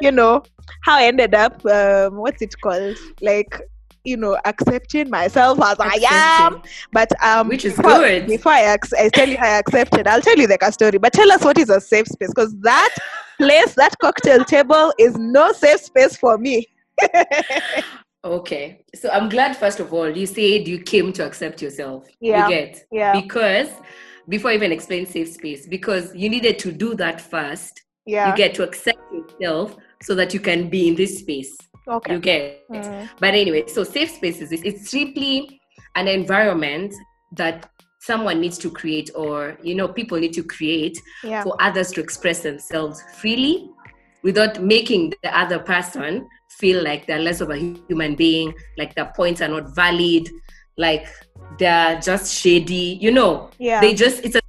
you 0.01 0.11
know, 0.11 0.43
how 0.89 0.97
I 0.97 1.03
ended 1.03 1.35
up 1.35 1.63
um 1.65 2.15
what's 2.17 2.41
it 2.41 2.53
called? 2.61 2.97
Like 3.21 3.61
you 4.05 4.17
know, 4.17 4.39
accepting 4.45 5.09
myself 5.09 5.59
as 5.61 5.77
I 5.79 5.99
am. 6.09 6.61
But 6.93 7.11
um, 7.23 7.49
Which 7.49 7.65
is 7.65 7.75
before, 7.75 7.95
good. 7.95 8.27
Before 8.27 8.53
I, 8.53 8.73
ac- 8.73 8.95
I 8.97 9.09
tell 9.09 9.27
you 9.27 9.37
I 9.37 9.59
accepted, 9.59 10.07
I'll 10.07 10.21
tell 10.21 10.37
you 10.37 10.47
the 10.47 10.71
story. 10.71 10.97
But 10.97 11.11
tell 11.11 11.29
us 11.31 11.43
what 11.43 11.57
is 11.57 11.69
a 11.69 11.81
safe 11.81 12.07
space 12.07 12.29
because 12.29 12.55
that 12.61 12.95
place, 13.37 13.75
that 13.75 13.93
cocktail 13.99 14.45
table, 14.45 14.93
is 14.97 15.17
no 15.17 15.51
safe 15.51 15.81
space 15.81 16.15
for 16.15 16.37
me. 16.37 16.65
Okay. 18.25 18.83
So 18.95 19.09
I'm 19.11 19.29
glad, 19.29 19.55
first 19.55 19.79
of 19.79 19.93
all, 19.93 20.09
you 20.09 20.25
said 20.25 20.67
you 20.67 20.79
came 20.79 21.13
to 21.13 21.25
accept 21.25 21.61
yourself. 21.61 22.05
Yeah. 22.19 22.49
You 22.49 22.53
get? 22.53 22.85
Yeah. 22.91 23.13
Because 23.21 23.69
before 24.27 24.51
I 24.51 24.55
even 24.55 24.73
explain 24.73 25.05
safe 25.05 25.29
space, 25.29 25.65
because 25.65 26.13
you 26.13 26.29
needed 26.29 26.59
to 26.59 26.71
do 26.73 26.95
that 26.95 27.21
first. 27.21 27.81
Yeah. 28.05 28.29
You 28.29 28.35
get 28.35 28.53
to 28.55 28.63
accept 28.63 28.99
yourself 29.13 29.77
so 30.01 30.15
that 30.15 30.33
you 30.33 30.39
can 30.39 30.69
be 30.69 30.87
in 30.87 30.95
this 30.95 31.19
space. 31.19 31.57
okay. 31.87 32.13
You 32.13 32.19
get? 32.19 32.69
Mm. 32.69 33.09
But 33.19 33.33
anyway, 33.33 33.67
so 33.67 33.83
safe 33.83 34.11
spaces 34.11 34.51
is 34.51 34.61
it's 34.63 34.89
simply 34.89 35.59
an 35.95 36.07
environment 36.07 36.93
that 37.33 37.69
someone 37.99 38.39
needs 38.39 38.57
to 38.59 38.69
create 38.71 39.09
or 39.15 39.57
you 39.61 39.75
know 39.75 39.87
people 39.87 40.17
need 40.19 40.33
to 40.33 40.43
create 40.43 40.97
Yeah. 41.23 41.43
for 41.43 41.55
others 41.59 41.91
to 41.91 41.99
express 42.01 42.43
themselves 42.43 43.03
freely 43.19 43.69
without 44.23 44.61
making 44.61 45.13
the 45.23 45.37
other 45.37 45.59
person 45.59 46.27
feel 46.59 46.83
like 46.83 47.07
they're 47.07 47.19
less 47.19 47.41
of 47.41 47.49
a 47.49 47.57
human 47.57 48.15
being, 48.15 48.53
like 48.77 48.93
their 48.95 49.11
points 49.15 49.41
are 49.41 49.47
not 49.47 49.73
valid, 49.75 50.29
like 50.77 51.07
they're 51.57 51.99
just 51.99 52.33
shady, 52.33 52.97
you 53.01 53.11
know. 53.11 53.49
Yeah. 53.57 53.81
They 53.81 53.93
just 53.93 54.23
it's 54.25 54.35
a 54.35 54.41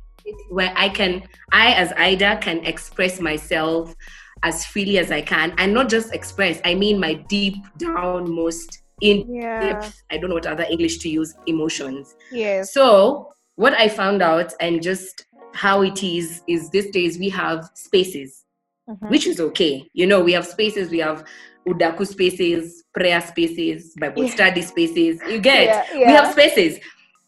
where 0.50 0.72
I 0.76 0.88
can 0.88 1.22
I 1.52 1.72
as 1.74 1.92
Ida 1.96 2.38
can 2.40 2.58
express 2.64 3.20
myself 3.20 3.94
as 4.42 4.64
freely 4.64 4.98
as 4.98 5.10
I 5.10 5.20
can 5.20 5.54
and 5.58 5.72
not 5.74 5.88
just 5.88 6.12
express, 6.14 6.60
I 6.64 6.74
mean 6.74 6.98
my 6.98 7.14
deep 7.14 7.56
down 7.78 8.30
most 8.34 8.82
in 9.00 9.26
yeah. 9.34 9.60
depth, 9.60 10.02
I 10.10 10.18
don't 10.18 10.28
know 10.28 10.34
what 10.34 10.46
other 10.46 10.66
English 10.70 10.98
to 10.98 11.08
use, 11.08 11.34
emotions. 11.46 12.14
Yes. 12.30 12.72
So, 12.72 13.32
what 13.56 13.72
I 13.74 13.88
found 13.88 14.22
out 14.22 14.52
and 14.60 14.82
just 14.82 15.26
how 15.54 15.82
it 15.82 16.02
is 16.02 16.42
is 16.46 16.70
these 16.70 16.90
days 16.90 17.18
we 17.18 17.28
have 17.30 17.68
spaces, 17.74 18.44
Mhm. 18.88 19.10
which 19.10 19.26
is 19.26 19.40
okay. 19.40 19.88
You 19.94 20.06
know, 20.06 20.20
we 20.20 20.32
have 20.32 20.46
spaces, 20.46 20.90
we 20.90 20.98
have 20.98 21.24
udaku 21.68 22.06
spaces, 22.06 22.84
prayer 22.94 23.20
spaces, 23.20 23.94
Bible 23.98 24.24
Yeah. 24.24 24.30
study 24.30 24.62
spaces. 24.62 25.20
You 25.28 25.38
get 25.40 25.66
Yeah, 25.92 26.06
we 26.06 26.12
have 26.12 26.32
spaces, 26.32 26.78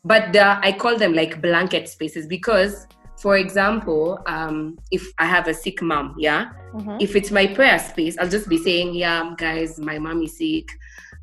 but 0.05 0.33
the, 0.33 0.59
I 0.67 0.73
call 0.73 0.97
them 0.99 1.13
like 1.15 1.41
blanket 1.43 1.89
spaces 1.89 2.27
because, 2.27 2.87
for 3.23 3.37
example, 3.37 4.19
um, 4.27 4.77
if 4.91 5.05
I 5.19 5.27
have 5.27 5.47
a 5.47 5.55
sick 5.55 5.81
mom, 5.81 6.17
yeah, 6.19 6.51
Mhm. 6.75 7.01
if 7.01 7.15
it's 7.15 7.31
my 7.31 7.47
prayer 7.47 7.79
space, 7.79 8.17
I'll 8.19 8.29
just 8.29 8.49
be 8.49 8.59
saying, 8.59 8.95
yeah, 8.95 9.33
guys, 9.39 9.79
my 9.79 9.99
mom 9.99 10.23
is 10.23 10.37
sick. 10.39 10.67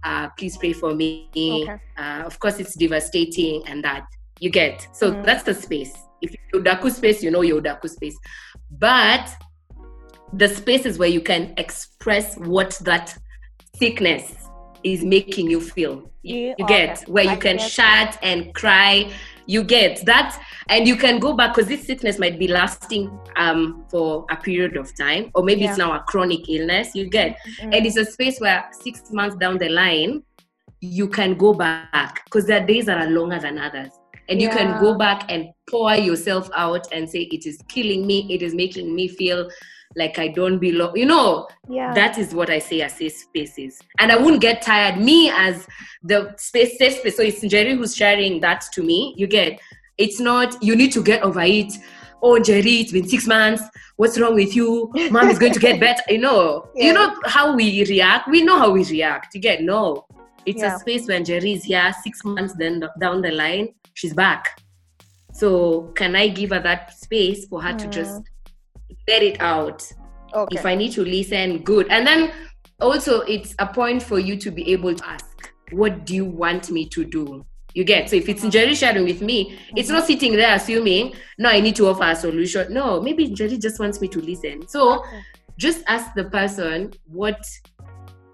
Uh, 0.04 0.30
please 0.38 0.56
pray 0.58 0.72
for 0.74 0.96
me. 0.96 1.30
Okay. 1.36 1.78
Uh, 1.98 2.24
of 2.26 2.40
course, 2.40 2.58
it's 2.60 2.76
devastating 2.76 3.68
and 3.68 3.84
that 3.84 4.06
you 4.40 4.50
get. 4.50 4.88
So 4.94 5.12
Mm. 5.12 5.26
that's 5.26 5.44
the 5.44 5.54
space. 5.54 5.94
If 6.22 6.32
you 6.32 6.62
Udaku 6.62 6.90
space, 6.92 7.22
you 7.22 7.32
know 7.32 7.42
your 7.42 7.62
Udaku 7.62 7.90
space. 7.90 8.18
But 8.72 9.26
the 10.32 10.48
spaces 10.48 10.98
where 10.98 11.10
you 11.10 11.22
can 11.22 11.54
express 11.58 12.38
what 12.38 12.80
that 12.82 13.14
sickness 13.76 14.36
is 14.84 15.04
making 15.04 15.50
you 15.50 15.60
feel. 15.60 16.10
You, 16.22 16.56
you 16.58 16.66
get 16.68 17.00
okay. 17.00 17.12
where 17.12 17.24
you 17.26 17.38
can 17.38 17.58
get 17.58 17.70
shout 17.70 18.18
and 18.22 18.54
cry. 18.54 19.12
You 19.50 19.64
get 19.64 20.06
that, 20.06 20.40
and 20.68 20.88
you 20.88 20.96
can 20.96 21.18
go 21.20 21.34
back 21.34 21.56
because 21.56 21.68
this 21.68 21.84
sickness 21.90 22.20
might 22.20 22.38
be 22.38 22.48
lasting 22.48 23.10
um, 23.36 23.84
for 23.90 24.26
a 24.30 24.36
period 24.38 24.78
of 24.78 24.96
time, 24.96 25.32
or 25.34 25.42
maybe 25.44 25.66
it's 25.66 25.80
now 25.80 25.92
a 25.94 26.02
chronic 26.02 26.48
illness. 26.48 26.94
You 26.94 27.10
get, 27.10 27.32
Mm. 27.60 27.76
and 27.76 27.86
it's 27.88 27.98
a 27.98 28.06
space 28.06 28.40
where 28.40 28.60
six 28.72 29.12
months 29.12 29.36
down 29.38 29.58
the 29.58 29.70
line 29.70 30.22
you 30.82 31.08
can 31.10 31.34
go 31.34 31.54
back 31.54 32.24
because 32.26 32.46
there 32.46 32.62
are 32.62 32.66
days 32.66 32.86
that 32.86 33.00
are 33.04 33.10
longer 33.10 33.40
than 33.40 33.58
others. 33.58 33.90
And 34.30 34.40
you 34.40 34.50
can 34.50 34.80
go 34.80 34.96
back 34.96 35.26
and 35.30 35.48
pour 35.68 35.96
yourself 35.96 36.50
out 36.54 36.88
and 36.92 37.10
say 37.10 37.22
it 37.22 37.48
is 37.48 37.58
killing 37.68 38.06
me. 38.06 38.28
It 38.30 38.44
is 38.44 38.54
making 38.54 38.94
me 38.94 39.08
feel 39.08 39.50
like 39.96 40.20
i 40.20 40.28
don't 40.28 40.60
belong 40.60 40.96
you 40.96 41.06
know 41.06 41.48
yeah. 41.68 41.94
that 41.94 42.18
is 42.18 42.34
what 42.34 42.50
i 42.50 42.60
say 42.60 42.82
as 42.82 42.94
safe 42.94 43.14
spaces. 43.14 43.80
And 43.98 44.12
i 44.12 44.16
wouldn't 44.18 44.42
get 44.42 44.62
tired. 44.62 44.98
Me 45.02 45.32
as 45.32 45.68
the 46.04 46.34
space 46.38 46.78
safe 46.78 46.98
space. 47.00 47.18
So 47.18 47.24
it's 47.24 47.42
jerry 47.42 47.76
who's 47.76 47.96
sharing 47.96 48.40
that 48.42 48.64
to 48.74 48.84
me. 48.84 49.14
You 49.18 49.28
get 49.28 49.60
it's 49.98 50.20
not 50.20 50.62
you 50.64 50.76
need 50.76 50.92
to 50.94 51.04
get 51.04 51.24
over 51.24 51.42
it. 51.42 51.74
Oh 52.22 52.38
jerry 52.40 52.76
it's 52.82 52.92
been 52.92 53.08
six 53.08 53.26
months. 53.28 53.64
What's 53.98 54.20
wrong 54.20 54.36
with 54.36 54.56
you? 54.56 54.92
Mom 55.12 55.30
is 55.30 55.40
going 55.40 55.54
to 55.54 55.60
get 55.60 55.80
better. 55.80 56.04
You 56.08 56.20
know 56.20 56.70
Yeah. 56.76 56.86
you 56.86 56.94
know 56.94 57.16
how 57.26 57.56
we 57.56 57.84
react. 57.86 58.28
We 58.30 58.44
know 58.44 58.58
how 58.60 58.70
we 58.72 58.84
react. 58.86 59.34
You 59.34 59.42
get 59.42 59.64
no. 59.64 60.06
It's 60.46 60.62
Yeah. 60.62 60.76
a 60.76 60.80
space 60.80 61.08
when 61.08 61.26
jerry 61.26 61.54
is 61.54 61.64
here 61.64 61.92
six 62.04 62.24
months 62.24 62.54
then 62.54 62.84
down 63.00 63.22
the 63.22 63.32
line 63.32 63.70
she's 63.96 64.14
back. 64.14 64.62
So 65.34 65.92
can 65.96 66.16
i 66.16 66.28
give 66.28 66.52
her 66.52 66.60
that 66.60 66.94
space 66.98 67.46
for 67.48 67.62
her 67.62 67.74
to 67.74 67.88
Mm. 67.88 67.92
just 67.92 68.22
let 69.10 69.24
it 69.24 69.42
out 69.42 69.92
okay. 70.34 70.58
if 70.58 70.66
I 70.66 70.76
need 70.76 70.92
to 70.94 71.04
listen, 71.04 71.60
good. 71.64 71.88
And 71.90 72.06
then 72.06 72.32
also, 72.80 73.22
it's 73.22 73.56
a 73.60 73.68
point 73.68 74.02
for 74.02 74.20
you 74.20 74.38
to 74.38 74.52
be 74.52 74.72
able 74.72 74.96
to 74.96 75.08
ask, 75.08 75.52
What 75.72 76.06
do 76.06 76.16
you 76.16 76.26
want 76.26 76.72
me 76.72 76.88
to 76.90 77.04
do? 77.04 77.46
You 77.76 77.84
get 77.84 78.10
so 78.10 78.16
if 78.16 78.28
it's 78.28 78.42
mm-hmm. 78.42 78.50
Jerry 78.50 78.76
sharing 78.76 79.04
with 79.04 79.22
me, 79.22 79.60
it's 79.76 79.90
not 79.90 80.04
mm-hmm. 80.04 80.08
sitting 80.08 80.32
there 80.34 80.56
assuming, 80.56 81.14
No, 81.38 81.50
I 81.50 81.60
need 81.60 81.76
to 81.76 81.88
offer 81.88 82.04
a 82.04 82.16
solution. 82.16 82.74
No, 82.74 83.02
maybe 83.02 83.30
Jerry 83.30 83.58
just 83.58 83.80
wants 83.80 84.02
me 84.02 84.08
to 84.10 84.20
listen. 84.20 84.68
So 84.68 85.00
Okay. 85.00 85.22
just 85.58 85.84
ask 85.88 86.14
the 86.16 86.26
person, 86.26 86.94
What 87.06 87.42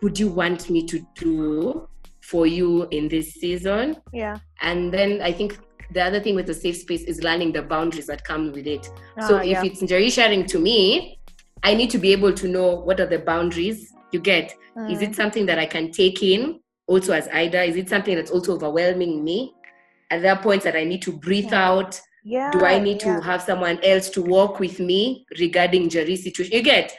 would 0.01 0.19
you 0.19 0.29
want 0.29 0.69
me 0.69 0.85
to 0.85 1.05
do 1.15 1.88
for 2.21 2.45
you 2.45 2.88
in 2.91 3.07
this 3.07 3.33
season? 3.33 3.97
yeah. 4.13 4.38
And 4.61 4.93
then 4.93 5.21
I 5.21 5.31
think 5.31 5.59
the 5.91 6.02
other 6.02 6.19
thing 6.19 6.36
with 6.36 6.48
the 6.48 6.54
safe 6.54 6.78
space 6.78 7.04
is 7.04 7.21
learning 7.24 7.52
the 7.54 7.62
boundaries 7.62 8.08
that 8.08 8.24
come 8.24 8.52
with 8.52 8.67
it. 8.67 8.86
So 9.28 9.38
Ah, 9.38 9.41
if 9.43 9.63
it's 9.63 9.82
Njeri 9.82 10.12
sharing 10.12 10.45
to 10.48 10.60
me, 10.60 11.19
I 11.63 11.74
need 11.74 11.89
to 11.91 11.98
be 11.98 12.12
able 12.12 12.34
to 12.34 12.48
know 12.48 12.76
what 12.76 13.00
are 13.00 13.06
the 13.06 13.19
boundaries 13.19 13.93
you 14.12 14.19
get. 14.19 14.54
Is 14.89 15.00
Mm. 15.00 15.04
it 15.10 15.15
something 15.15 15.45
that 15.45 15.58
I 15.60 15.65
can 15.65 15.91
take 15.91 16.21
in 16.21 16.60
also 16.88 17.13
as 17.13 17.28
Ida? 17.30 17.63
Is 17.63 17.76
it 17.78 17.89
something 17.89 18.15
that's 18.15 18.32
also 18.32 18.54
overwhelming 18.56 19.24
me? 19.24 19.54
Are 20.12 20.19
there 20.19 20.36
points 20.36 20.65
that 20.65 20.76
I 20.76 20.84
need 20.84 21.02
to 21.04 21.12
breathe 21.12 21.52
Yeah. 21.52 21.69
out? 21.71 22.02
yeah. 22.24 22.52
Do 22.52 22.65
I 22.65 22.80
need 22.80 23.02
yeah. 23.04 23.15
to 23.17 23.21
have 23.21 23.41
someone 23.41 23.80
else 23.84 24.10
to 24.10 24.21
walk 24.21 24.60
with 24.60 24.80
me 24.80 25.26
regarding 25.39 25.89
Jerry's 25.89 26.24
situation? 26.24 26.54
You 26.56 26.63
get? 26.63 26.91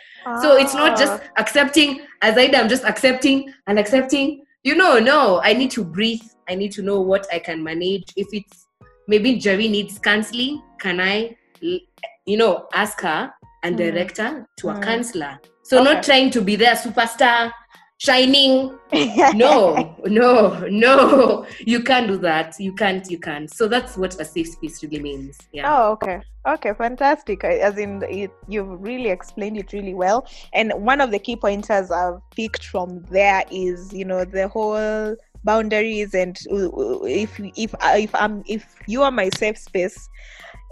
So 0.42 0.56
it's 0.56 0.74
not 0.74 0.96
just 0.98 1.22
Ah. 1.22 1.28
accepting 1.38 2.00
as 2.22 2.36
Ida, 2.36 2.56
I 2.58 2.60
am 2.60 2.68
just 2.68 2.84
accepting 2.84 3.52
and 3.66 3.78
accepting. 3.78 4.44
You 4.64 4.74
know, 4.74 4.98
no, 4.98 5.40
I 5.42 5.52
need 5.52 5.70
to 5.72 5.84
breathe. 5.84 6.22
I 6.48 6.54
need 6.56 6.72
to 6.72 6.82
know 6.82 7.00
what 7.00 7.26
I 7.32 7.38
can 7.38 7.62
manage. 7.62 8.04
If 8.16 8.26
it's 8.32 8.65
maybe 9.08 9.36
Jerry 9.36 9.68
needs 9.68 9.98
counseling, 9.98 10.62
can 10.78 11.00
I, 11.00 11.36
you 11.60 12.36
know, 12.36 12.66
ask 12.74 13.00
her 13.00 13.32
and 13.62 13.74
Mm. 13.76 13.78
direct 13.78 14.18
her 14.18 14.46
to 14.58 14.68
a 14.70 14.74
Mm. 14.74 14.82
counselor? 14.82 15.40
So 15.62 15.80
Okay. 15.80 15.94
not 15.94 16.02
trying 16.02 16.30
to 16.30 16.40
be 16.40 16.56
their 16.56 16.74
superstar, 16.74 17.52
shining. 17.98 18.78
No, 19.34 19.96
no, 20.04 20.64
no. 20.70 21.46
You 21.58 21.82
can't 21.82 22.06
do 22.06 22.16
that. 22.18 22.54
You 22.60 22.72
can't. 22.74 23.10
You 23.10 23.18
can't. 23.18 23.50
So 23.52 23.68
that's 23.68 23.96
what 23.96 24.20
a 24.20 24.24
safe 24.24 24.48
space 24.48 24.82
really 24.82 25.00
means. 25.00 25.38
Yeah. 25.52 25.64
Oh, 25.74 25.92
okay. 25.92 26.20
Okay, 26.46 26.72
fantastic. 26.74 27.42
As 27.42 27.76
in, 27.76 28.02
it, 28.08 28.30
you've 28.46 28.80
really 28.80 29.08
explained 29.10 29.56
it 29.58 29.72
really 29.72 29.94
well. 29.94 30.28
And 30.52 30.72
one 30.74 31.00
of 31.00 31.10
the 31.10 31.18
key 31.18 31.34
pointers 31.34 31.90
I've 31.90 32.20
picked 32.36 32.66
from 32.66 33.02
there 33.10 33.42
is, 33.50 33.92
you 33.92 34.04
know, 34.04 34.24
the 34.24 34.46
whole 34.46 35.16
boundaries 35.46 36.12
and 36.12 36.38
uh, 36.52 36.66
uh, 36.66 37.04
if 37.04 37.40
if 37.56 37.74
if 38.04 38.14
I'm 38.14 38.42
if 38.46 38.66
you 38.86 39.02
are 39.02 39.10
my 39.10 39.30
safe 39.38 39.56
space, 39.56 40.08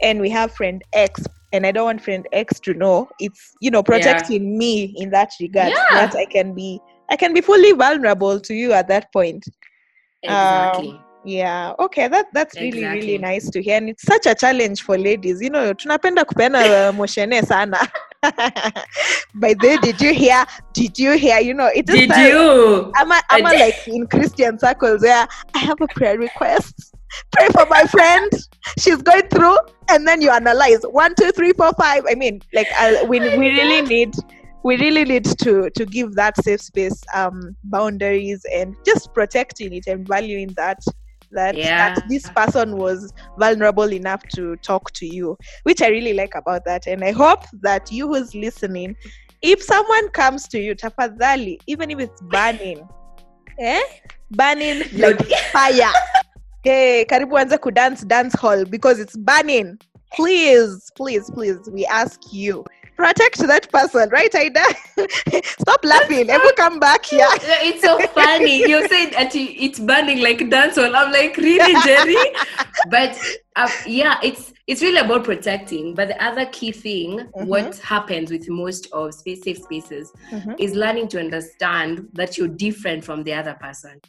and 0.02 0.20
we 0.20 0.28
have 0.30 0.52
friend 0.52 0.82
X. 0.92 1.22
And 1.52 1.64
I 1.64 1.70
don't 1.70 1.84
want 1.84 2.02
friend 2.02 2.26
X 2.32 2.58
to 2.60 2.74
know. 2.74 3.08
It's 3.20 3.54
you 3.60 3.70
know 3.70 3.82
protecting 3.82 4.58
me 4.58 4.92
in 4.96 5.10
that 5.10 5.30
regard. 5.40 5.72
Yeah. 5.72 6.06
That 6.06 6.16
I 6.16 6.26
can 6.26 6.52
be, 6.52 6.80
I 7.10 7.16
can 7.16 7.32
be 7.32 7.40
fully 7.40 7.72
vulnerable 7.72 8.40
to 8.40 8.54
you 8.54 8.72
at 8.72 8.88
that 8.88 9.12
point. 9.12 9.44
Exactly. 10.24 11.00
Yeah, 11.26 11.72
okay, 11.78 12.06
that 12.08 12.26
that's 12.34 12.54
really 12.60 12.84
really 12.84 13.16
nice 13.16 13.48
to 13.50 13.62
hear 13.62 13.78
and 13.78 13.88
it's 13.88 14.02
such 14.02 14.26
a 14.26 14.34
challenge 14.34 14.82
for 14.82 14.98
ladies. 14.98 15.40
You 15.40 15.48
know, 15.50 15.72
tunapenda 15.72 16.24
kupeana 16.24 16.60
uh, 16.62 16.92
moshene 16.92 17.42
sana. 17.46 17.78
By 19.34 19.54
the 19.54 19.68
way, 19.68 19.76
did 19.78 20.00
you 20.00 20.12
hear? 20.12 20.44
Did 20.74 20.98
you 20.98 21.12
hear? 21.12 21.40
You 21.40 21.54
know, 21.54 21.70
it 21.74 21.88
is 21.88 21.94
Did 21.96 22.10
like- 22.10 22.26
you? 22.30 22.92
I'm 22.96 23.10
a, 23.10 23.20
I'm 23.30 23.46
a, 23.46 23.58
like 23.58 23.88
in 23.88 24.06
Christian 24.06 24.58
circles 24.58 25.02
where 25.02 25.26
I 25.54 25.58
have 25.58 25.80
a 25.80 25.86
prayer 25.88 26.18
request. 26.18 26.94
Pray 27.32 27.48
for 27.48 27.64
my 27.70 27.84
friend. 27.84 28.30
She's 28.78 29.00
going 29.00 29.28
through, 29.28 29.56
and 29.88 30.06
then 30.06 30.20
you 30.20 30.30
analyze 30.30 30.82
one, 30.90 31.14
two, 31.14 31.32
three, 31.32 31.52
four, 31.52 31.72
five. 31.74 32.04
I 32.08 32.14
mean, 32.16 32.40
like 32.52 32.68
I, 32.78 33.02
we 33.04 33.20
we 33.20 33.48
really 33.48 33.82
need 33.82 34.14
we 34.62 34.76
really 34.76 35.04
need 35.04 35.24
to 35.24 35.70
to 35.70 35.86
give 35.86 36.14
that 36.16 36.42
safe 36.42 36.60
space 36.60 37.00
um 37.14 37.54
boundaries 37.64 38.44
and 38.52 38.74
just 38.84 39.12
protecting 39.14 39.72
it 39.74 39.86
and 39.86 40.06
valuing 40.08 40.48
that 40.56 40.78
that, 41.34 41.56
Yeah. 41.56 41.94
that 41.94 42.02
this 42.08 42.28
person 42.30 42.76
was 42.76 43.12
vulnerable 43.38 43.92
enough 43.92 44.22
to 44.36 44.56
talk 44.56 44.90
to 44.92 45.06
you 45.06 45.36
which 45.64 45.82
i 45.82 45.88
really 45.88 46.12
like 46.14 46.34
about 46.34 46.64
that. 46.64 46.86
And 46.86 47.04
i 47.04 47.12
hope 47.12 47.44
that 47.62 47.90
you 47.92 48.08
who's 48.08 48.34
listening 48.34 48.96
if 49.42 49.62
someone 49.62 50.08
comes 50.10 50.48
to 50.48 50.58
you 50.58 50.74
tafadhali 50.74 51.58
even 51.66 51.90
if 51.90 51.98
it's 52.00 52.20
burning 52.22 52.80
eh? 53.60 53.82
burning 54.30 54.82
like 54.94 55.20
fire. 55.52 55.92
Hey 56.62 57.04
karibu 57.10 57.38
anze 57.38 57.58
kudance 57.58 58.06
dance 58.08 58.34
hall 58.40 58.64
because 58.64 58.98
it's 58.98 59.16
burning 59.16 59.78
please 60.14 60.90
please 60.96 61.30
please 61.30 61.58
we 61.72 61.84
ask 61.86 62.20
you 62.32 62.64
protect 62.96 63.38
that 63.38 63.70
person 63.72 64.08
right 64.10 64.34
aida 64.34 64.62
stop 65.42 65.84
laughing 65.84 66.30
ever 66.30 66.52
come 66.56 66.78
back 66.78 67.04
here 67.04 67.26
Yeah, 67.42 67.58
It's 67.62 67.82
so 67.82 67.98
funny. 68.14 68.66
You 68.68 68.86
said 68.86 69.10
that 69.12 69.32
it's 69.34 69.80
burning 69.80 70.20
like 70.20 70.40
a 70.40 70.44
dancehall. 70.44 70.94
I'm 70.94 71.10
like, 71.12 71.36
really, 71.36 71.74
Jerry? 71.82 72.16
but 72.90 73.18
uh, 73.56 73.70
yeah, 73.86 74.18
it's 74.22 74.52
it's 74.66 74.80
really 74.82 74.98
about 74.98 75.24
protecting. 75.24 75.94
But 75.94 76.08
the 76.08 76.24
other 76.24 76.46
key 76.46 76.72
thing, 76.72 77.10
Mhm. 77.36 77.46
what 77.52 77.78
happens 77.78 78.30
with 78.30 78.48
most 78.48 78.88
of 78.92 79.12
space 79.14 79.42
safe 79.42 79.58
spaces, 79.58 80.12
Mhm. 80.32 80.54
is 80.58 80.74
learning 80.74 81.08
to 81.08 81.18
understand 81.20 82.08
that 82.14 82.38
you're 82.38 82.48
different 82.66 83.04
from 83.04 83.24
the 83.24 83.34
other 83.34 83.54
person. 83.60 84.00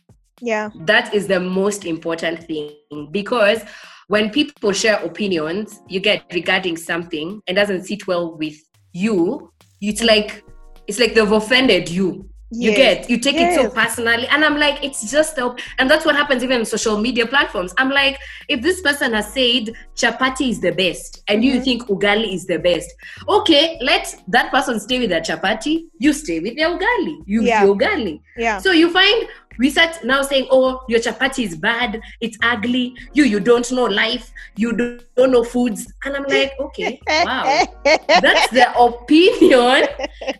yeah 0.41 0.69
That 0.91 1.13
is 1.13 1.27
the 1.27 1.39
most 1.39 1.85
important 1.85 2.43
thing 2.49 2.73
because 3.11 3.61
when 4.07 4.29
people 4.29 4.71
share 4.71 4.97
opinions, 5.03 5.81
you 5.87 5.99
get 5.99 6.23
regarding 6.33 6.77
something 6.77 7.41
and 7.47 7.55
doesn't 7.55 7.85
sit 7.85 8.07
well 8.07 8.35
with 8.37 8.55
you, 8.93 9.51
it's 9.81 10.01
like 10.03 10.43
it's 10.87 10.99
like 10.99 11.13
they've 11.15 11.31
offended 11.31 11.89
you. 11.89 12.29
You 12.51 12.73
get 12.73 13.09
you 13.09 13.17
take 13.17 13.35
it 13.35 13.53
so 13.55 13.69
personally. 13.69 14.27
And 14.27 14.45
i'm 14.45 14.55
like 14.57 14.81
it's 14.81 15.11
just 15.11 15.37
a, 15.39 15.53
and 15.79 15.89
that's 15.89 16.05
what 16.05 16.15
happens 16.15 16.41
even 16.43 16.59
on 16.59 16.65
social 16.65 16.97
media 16.97 17.25
platforms. 17.25 17.73
I'm 17.77 17.89
like 17.89 18.17
if 18.47 18.61
this 18.61 18.81
person 18.81 19.13
has 19.13 19.33
said 19.33 19.73
chapati 19.95 20.51
is 20.51 20.61
the 20.61 20.71
best 20.71 21.23
and 21.27 21.43
you 21.43 21.55
Mhm. 21.59 21.63
think 21.63 21.87
ugali 21.87 22.33
is 22.33 22.45
the 22.45 22.59
best 22.59 22.93
okay 23.27 23.77
let 23.81 24.15
that 24.29 24.51
person 24.51 24.79
stay 24.79 24.99
with 24.99 25.09
their 25.09 25.21
chapati 25.21 25.85
you 25.99 26.13
stay 26.13 26.39
with 26.39 26.55
their 26.55 26.69
ugali. 26.69 27.15
You 27.25 27.41
Yeah. 27.41 27.63
your 27.65 27.75
ugali. 27.75 28.21
Yeah. 28.37 28.59
So 28.59 28.71
you 28.71 28.89
find 28.91 29.27
we 29.59 29.69
start 29.69 30.03
now 30.03 30.21
saying 30.21 30.47
oh 30.51 30.81
your 30.87 30.99
chapati 30.99 31.43
is 31.45 31.55
bad. 31.55 32.01
It's 32.21 32.37
ugly. 32.43 32.95
You 33.13 33.23
you 33.23 33.39
don't 33.39 33.69
know 33.71 33.85
life. 33.85 34.31
You 34.57 34.73
don't, 34.73 35.31
know 35.31 35.43
foods. 35.43 35.91
And 36.03 36.15
i'm 36.15 36.23
like 36.23 36.53
okay 36.59 36.99
wow. 37.25 37.63
That's 37.83 38.49
their 38.51 38.73
opinion. 38.77 39.87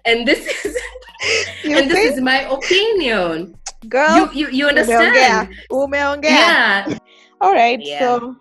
And 0.06 0.28
this 0.28 0.66
is 0.66 0.78
you 1.64 1.78
and 1.78 1.90
this 1.90 2.14
is 2.14 2.22
my 2.22 2.42
opinion. 2.50 3.56
girl 3.90 4.16
You 4.18 4.30
you, 4.34 4.48
you 4.50 4.68
understand? 4.68 5.50
umeongea. 5.72 6.24
Yeah. 6.24 6.98
all 7.42 7.54
right 7.54 7.80
Yeah. 7.82 8.00
so 8.00 8.36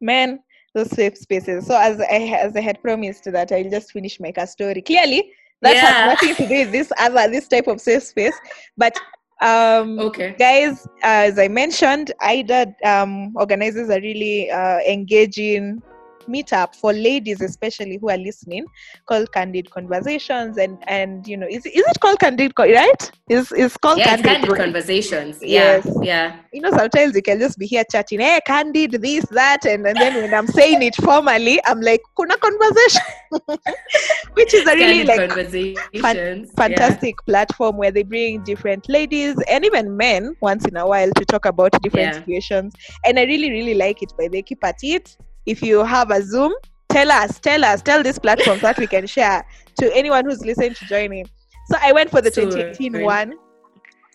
man 0.00 0.40
those 0.74 0.90
safe 0.90 1.16
spaces. 1.16 1.66
So 1.66 1.78
as 1.78 2.00
i 2.00 2.18
as 2.46 2.56
i 2.56 2.60
had 2.60 2.82
promised 2.82 3.24
that 3.30 3.52
i'll 3.52 3.70
just 3.70 3.92
finish 3.92 4.18
my 4.20 4.32
story. 4.44 4.82
Clearly 4.82 5.32
that 5.62 5.74
Yeah. 5.74 5.86
has 5.86 5.96
nothing 6.12 6.34
to 6.36 6.48
do 6.52 6.56
with 6.64 6.72
this 6.72 6.92
other 6.98 7.28
this 7.30 7.48
type 7.48 7.68
of 7.68 7.80
safe 7.80 8.02
space 8.02 8.34
but 8.76 8.94
um 9.44 10.10
Okay. 10.10 10.34
guys 10.38 10.86
as 11.02 11.38
i 11.38 11.48
mentioned 11.48 12.12
ida 12.20 12.74
um 12.84 13.32
organizes 13.36 13.88
a 13.90 14.00
really 14.00 14.50
uh, 14.50 14.78
engaging 14.88 15.82
meetup 16.28 16.74
for 16.74 16.92
ladies 16.92 17.40
especially 17.40 17.98
who 18.00 18.10
are 18.10 18.16
listening 18.18 18.64
called 19.06 19.30
candid 19.32 19.70
conversations 19.70 20.56
and 20.58 20.78
and 20.86 21.26
you 21.26 21.36
know 21.36 21.46
is, 21.48 21.64
is 21.66 21.84
it 21.86 22.00
called 22.00 22.18
candid 22.18 22.52
right 22.58 23.10
is 23.28 23.50
is 23.52 23.76
called 23.76 23.98
Yeah, 23.98 24.06
candid, 24.06 24.24
candid 24.26 24.50
right? 24.50 24.58
conversations. 24.58 25.38
Yeah. 25.42 25.76
Yes. 25.84 25.98
Yeah. 26.02 26.36
you 26.52 26.60
know 26.60 26.70
sometimes 26.70 27.14
you 27.14 27.22
can 27.22 27.38
just 27.38 27.58
be 27.58 27.66
here 27.66 27.84
chatting 27.90 28.20
hey 28.20 28.38
candid 28.46 28.92
this 29.02 29.24
that 29.30 29.64
and, 29.64 29.86
and 29.86 30.00
then 30.00 30.14
when 30.14 30.32
i'm 30.34 30.46
saying 30.46 30.82
it 30.82 30.94
formally 30.96 31.60
i'm 31.66 31.80
like 31.80 32.00
kuna 32.16 32.36
conversation 32.38 33.02
which 34.34 34.54
is 34.54 34.66
a 34.66 34.74
really 34.74 35.04
Candid 35.04 35.06
like 35.06 35.18
conversations. 35.28 36.50
fantastic 36.56 37.14
platform 37.26 37.76
where 37.76 37.90
they 37.90 38.02
bring 38.02 38.42
different 38.42 38.88
ladies 38.88 39.36
and 39.50 39.64
even 39.64 39.96
men 39.96 40.34
once 40.40 40.64
in 40.66 40.76
a 40.76 40.86
while 40.86 41.10
to 41.16 41.24
talk 41.24 41.44
about 41.46 41.70
different 41.82 42.14
Yeah. 42.14 42.14
situations 42.14 42.72
and 43.04 43.18
i 43.18 43.24
really 43.24 43.50
really 43.50 43.74
like 43.74 44.02
it 44.02 44.12
by 44.18 44.28
the 44.28 44.42
keep 44.42 44.62
at 44.64 44.76
it 44.82 45.16
if 45.46 45.62
you 45.62 45.84
have 45.84 46.10
a 46.10 46.22
zoom 46.22 46.52
tell 46.88 47.10
us 47.10 47.38
tell 47.40 47.64
us 47.64 47.82
tell 47.82 48.02
this 48.02 48.18
platform 48.18 48.58
that 48.60 48.78
we 48.78 48.86
can 48.86 49.06
share 49.06 49.44
to 49.78 49.94
anyone 49.96 50.24
who's 50.24 50.44
listening 50.44 50.74
to 50.74 50.86
join 50.86 51.12
in 51.12 51.24
so 51.70 51.76
i 51.80 51.92
went 51.92 52.10
for 52.10 52.20
the 52.20 52.30
So, 52.30 52.42
2018 52.44 52.92
right. 52.92 53.02
one. 53.02 53.34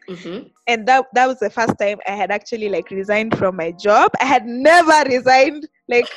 Mhm. 0.09 0.49
and 0.67 0.87
that 0.87 1.05
that 1.13 1.27
was 1.27 1.39
the 1.39 1.49
first 1.49 1.73
time 1.79 1.99
I 2.07 2.11
had 2.11 2.31
actually 2.31 2.69
like 2.69 2.89
resigned 2.91 3.37
from 3.37 3.55
my 3.55 3.71
job. 3.71 4.11
I 4.21 4.25
had 4.25 4.45
never 4.45 5.03
resigned. 5.09 5.67
Like, 5.87 6.07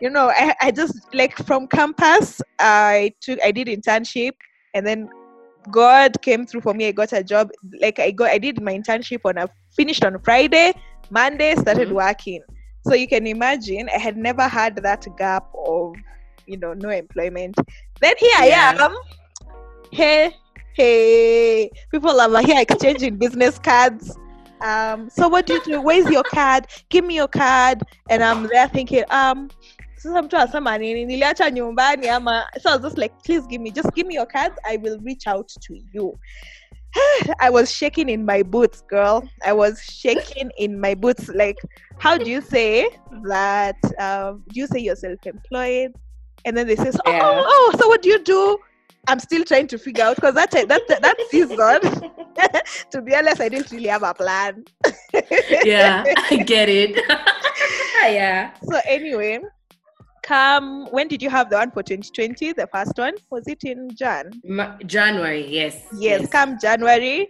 you 0.00 0.10
know, 0.10 0.30
I 0.30 0.54
I 0.60 0.70
just 0.70 0.94
like 1.14 1.36
from 1.46 1.66
campus. 1.68 2.40
I 2.60 3.12
took 3.20 3.38
I 3.42 3.50
did 3.52 3.66
internship, 3.68 4.32
and 4.74 4.86
then 4.86 5.08
God 5.70 6.20
came 6.22 6.46
through 6.46 6.60
for 6.62 6.74
me. 6.74 6.86
I 6.86 6.92
got 6.92 7.12
a 7.12 7.22
job. 7.22 7.50
Like 7.80 7.98
I 7.98 8.10
got 8.12 8.30
I 8.30 8.38
did 8.38 8.60
my 8.62 8.74
internship 8.78 9.20
on 9.24 9.38
a 9.38 9.48
finished 9.76 10.04
on 10.04 10.18
Friday. 10.20 10.72
Monday 11.10 11.54
started 11.56 11.88
Mhm. 11.88 11.94
working. 12.02 12.42
So 12.86 12.94
you 12.94 13.08
can 13.08 13.26
imagine 13.26 13.88
I 13.94 13.98
had 13.98 14.16
never 14.16 14.46
had 14.48 14.76
that 14.76 15.06
gap 15.16 15.46
of 15.66 15.94
you 16.46 16.56
know 16.56 16.72
no 16.74 16.90
employment. 16.90 17.56
Then 18.00 18.14
here 18.18 18.30
Yeah. 18.44 18.76
I 18.78 18.84
am. 18.84 18.96
Hey, 19.92 20.34
hey, 20.74 21.70
people 21.90 22.20
are 22.20 22.42
here 22.42 22.60
exchanging 22.60 23.16
business 23.16 23.58
cards. 23.58 24.16
Um, 24.60 25.08
so 25.10 25.28
what 25.28 25.46
do 25.46 25.54
you 25.54 25.60
do? 25.60 25.80
Where's 25.80 26.08
your 26.10 26.24
card? 26.24 26.66
Give 26.88 27.04
me 27.04 27.14
your 27.16 27.28
card. 27.28 27.82
And 28.10 28.22
I'm 28.22 28.46
there 28.48 28.68
thinking, 28.68 29.04
um, 29.10 29.50
sasa 29.96 30.22
mtu 30.22 30.36
anasema 30.36 30.78
nini 30.78 31.04
niliacha 31.04 31.50
nyumbani 31.50 32.08
ama 32.08 32.46
so 32.62 32.70
I 32.70 32.72
was 32.74 32.82
just 32.82 32.98
like 32.98 33.14
please 33.24 33.46
give 33.48 33.62
me 33.62 33.70
just 33.70 33.92
give 33.94 34.06
me 34.06 34.14
your 34.14 34.26
cards 34.26 34.56
I 34.64 34.76
will 34.76 34.98
reach 35.02 35.26
out 35.26 35.48
to 35.48 35.74
you 35.92 36.18
I 37.40 37.50
was 37.50 37.72
shaking 37.72 38.08
in 38.08 38.24
my 38.24 38.42
boots 38.42 38.82
girl 38.88 39.28
I 39.44 39.52
was 39.52 39.80
shaking 39.82 40.50
in 40.58 40.80
my 40.80 40.94
boots 40.94 41.28
like 41.28 41.58
how 41.98 42.16
do 42.18 42.30
you 42.30 42.40
say 42.40 42.88
that 43.24 43.76
um, 43.98 44.42
do 44.48 44.60
you 44.60 44.66
say 44.66 44.80
you're 44.80 44.96
self-employed 44.96 45.92
and 46.44 46.56
then 46.56 46.66
they 46.66 46.76
say 46.76 46.90
oh, 47.06 47.10
Yeah. 47.10 47.20
oh, 47.22 47.44
oh 47.46 47.76
so 47.78 47.88
what 47.88 48.02
do 48.02 48.08
you 48.08 48.22
do 48.22 48.58
I'm 49.08 49.20
still 49.20 49.44
trying 49.44 49.68
to 49.68 49.78
figure 49.78 50.04
out 50.04 50.16
because 50.16 50.34
that 50.34 50.50
that 50.50 50.68
that, 50.68 51.02
that 51.02 51.16
season 51.30 51.56
to 52.90 53.02
be 53.02 53.14
honest 53.14 53.40
I 53.40 53.48
didn't 53.48 53.70
really 53.70 53.88
have 53.88 54.02
a 54.02 54.14
plan 54.14 54.64
yeah. 55.64 56.04
I 56.30 56.36
get 56.44 56.68
it. 56.68 56.96
yeah. 58.04 58.52
so 58.62 58.80
anyway 58.86 59.40
come 60.26 60.86
when 60.90 61.08
did 61.08 61.22
you 61.22 61.30
have 61.30 61.48
the 61.50 61.56
one 61.56 61.70
for 61.70 61.82
2020 61.82 62.52
the 62.52 62.66
first 62.72 62.98
one? 62.98 63.14
Was 63.30 63.46
it 63.46 63.62
in 63.64 63.90
jan? 63.94 64.30
Ma- 64.44 64.76
January, 64.84 65.46
yes. 65.46 65.86
yes, 65.96 66.28
come 66.30 66.58
january. 66.60 67.28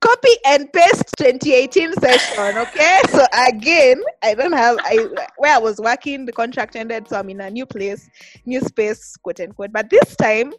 Copy 0.00 0.30
and 0.46 0.72
paste 0.72 1.06
2018 1.16 1.92
session 1.94 2.56
okay? 2.58 3.00
So 3.08 3.24
again 3.48 4.00
i 4.22 4.32
don't 4.32 4.52
have 4.52 4.78
i 4.84 5.08
where 5.38 5.56
i 5.56 5.58
was 5.58 5.80
working 5.80 6.24
the 6.24 6.30
contract 6.30 6.76
ended 6.76 7.08
so 7.08 7.18
i'm 7.18 7.28
in 7.30 7.40
a 7.40 7.50
new 7.50 7.66
place 7.66 8.08
new 8.46 8.60
space 8.60 9.16
quote 9.16 9.40
unquote. 9.40 9.72
But 9.72 9.90
this 9.90 10.14
time 10.16 10.52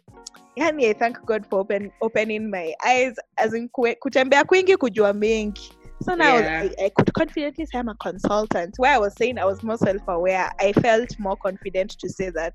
yani 0.58 0.90
i 0.90 0.92
thank 0.92 1.24
god 1.24 1.46
for 1.46 1.60
open, 1.60 1.90
opening 2.02 2.50
my 2.50 2.74
eyes. 2.84 3.14
As 3.38 3.54
in 3.54 3.68
kutembea 3.68 4.44
kwingi 4.44 4.76
kujua 4.76 5.12
mengi 5.12 5.72
so 6.02 6.14
now 6.14 6.38
Yeah. 6.38 6.68
I, 6.78 6.84
I 6.86 6.88
could 6.90 7.12
confidently 7.14 7.66
say 7.66 7.78
i'm 7.78 7.88
a 7.88 7.94
consultant. 7.96 8.74
Where 8.78 8.94
i 8.94 8.98
was 8.98 9.14
saying 9.16 9.38
i 9.38 9.44
was 9.44 9.62
more 9.62 9.76
self-aware 9.76 10.50
i 10.60 10.72
felt 10.72 11.08
more 11.18 11.36
confident 11.36 11.90
to 12.00 12.08
say 12.08 12.30
that 12.30 12.54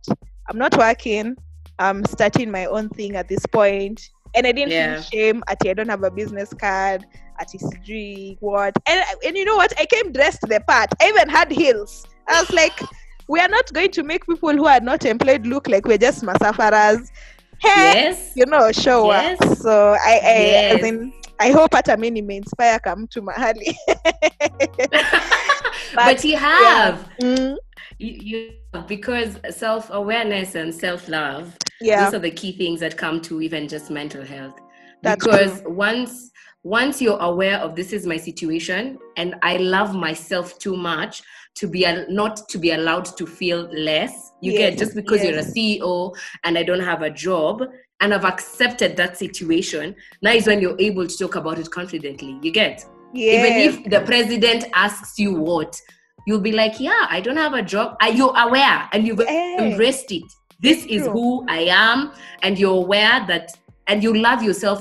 i'm 0.49 0.57
not 0.57 0.77
working 0.77 1.35
i'm 1.79 2.03
starting 2.05 2.51
my 2.51 2.65
own 2.65 2.89
thing 2.89 3.15
at 3.15 3.27
this 3.27 3.45
point 3.47 4.01
and 4.35 4.45
i 4.47 4.51
didn't 4.51 4.71
Yeah. 4.71 4.95
feel 4.95 5.03
shame 5.03 5.43
at 5.47 5.57
i 5.65 5.73
don't 5.73 5.89
have 5.89 6.03
a 6.03 6.11
business 6.11 6.53
card 6.53 7.05
at 7.37 7.49
ECG, 7.49 8.37
what. 8.39 8.73
And, 8.87 9.03
and 9.25 9.35
you 9.35 9.43
know 9.43 9.57
what? 9.57 9.73
I 9.77 9.85
came 9.85 10.13
dressed 10.13 10.39
the 10.41 10.61
part 10.67 10.89
i 11.01 11.09
even 11.09 11.27
had 11.27 11.51
heels. 11.51 12.05
I 12.29 12.39
was 12.41 12.49
like 12.53 12.79
we 13.27 13.39
are 13.39 13.49
not 13.49 13.71
going 13.73 13.91
to 13.91 14.03
make 14.03 14.25
people 14.25 14.53
who 14.53 14.65
are 14.67 14.79
not 14.79 15.03
employed 15.05 15.45
look 15.45 15.67
like 15.67 15.85
we're 15.85 15.97
just 15.97 16.23
masafaras 16.23 17.11
hey 17.59 17.93
Yes. 17.93 18.31
you 18.35 18.45
know 18.45 18.71
show 18.71 19.11
Yes. 19.11 19.61
so 19.61 19.93
i 19.93 20.19
i 20.23 20.37
Yes. 20.51 20.75
as 20.75 20.83
in 20.87 21.11
i 21.39 21.51
hope 21.51 21.75
hata 21.75 21.97
mi 21.97 22.11
nimeinspire 22.11 22.79
kamtu 22.79 23.21
mahali 23.21 23.75
but, 25.95 26.23
you 26.23 26.37
have. 26.37 27.07
Mm, 27.21 27.57
You, 27.99 28.11
you 28.29 28.51
because 28.87 29.39
self 29.51 29.89
awareness 29.89 30.55
and 30.55 30.73
self 30.73 31.07
love 31.07 31.57
yeah 31.79 32.03
those 32.03 32.13
are 32.13 32.19
the 32.19 32.31
key 32.31 32.51
things 32.57 32.79
that 32.81 32.97
come 32.97 33.21
to 33.21 33.41
even 33.41 33.67
just 33.67 33.89
mental 33.89 34.23
health 34.23 34.59
That's 35.01 35.23
because 35.23 35.61
once 35.65 36.31
once 36.63 37.01
you're 37.01 37.19
aware 37.19 37.57
of 37.59 37.75
this 37.75 37.93
is 37.93 38.05
my 38.05 38.17
situation 38.17 38.97
and 39.17 39.35
i 39.43 39.57
love 39.57 39.95
myself 39.95 40.57
too 40.59 40.75
much 40.75 41.21
to 41.55 41.67
be 41.67 41.85
not 42.09 42.47
to 42.49 42.57
be 42.57 42.71
allowed 42.71 43.05
to 43.17 43.25
feel 43.25 43.69
less. 43.73 44.31
You 44.41 44.51
Yes, 44.51 44.59
get 44.71 44.77
just 44.77 44.95
because 44.95 45.23
you're 45.23 45.39
a 45.39 45.43
ceo 45.43 46.13
and 46.43 46.57
i 46.57 46.63
don't 46.63 46.81
have 46.81 47.01
a 47.01 47.09
job 47.09 47.63
and 48.01 48.13
i've 48.13 48.25
accepted 48.25 48.95
that 48.97 49.17
situation 49.17 49.95
now 50.21 50.31
is 50.31 50.45
when 50.45 50.59
you're 50.61 50.79
able 50.79 51.07
to 51.07 51.17
talk 51.17 51.35
about 51.35 51.57
it 51.57 51.71
confidently. 51.71 52.37
You 52.41 52.51
get? 52.51 52.85
Even 53.13 53.53
if 53.53 53.83
the 53.89 54.01
president 54.01 54.65
asks 54.73 55.17
you 55.17 55.33
what 55.33 55.79
you'll 56.27 56.41
be 56.41 56.51
like 56.51 56.79
yeah 56.79 57.07
i 57.09 57.21
don't 57.21 57.37
have 57.37 57.53
a 57.53 57.61
job. 57.61 57.95
Are 58.01 58.11
you 58.11 58.29
aware 58.29 58.89
and 58.91 59.07
you've 59.07 59.21
Yeah. 59.21 59.61
embraced 59.61 60.11
it. 60.11 60.23
This 60.59 60.85
is 60.85 61.05
who 61.07 61.45
i 61.49 61.61
am 61.69 62.11
and 62.43 62.59
you're 62.59 62.75
aware 62.85 63.25
that 63.27 63.51
and 63.87 64.03
you 64.03 64.13
love 64.13 64.43
yourself 64.43 64.79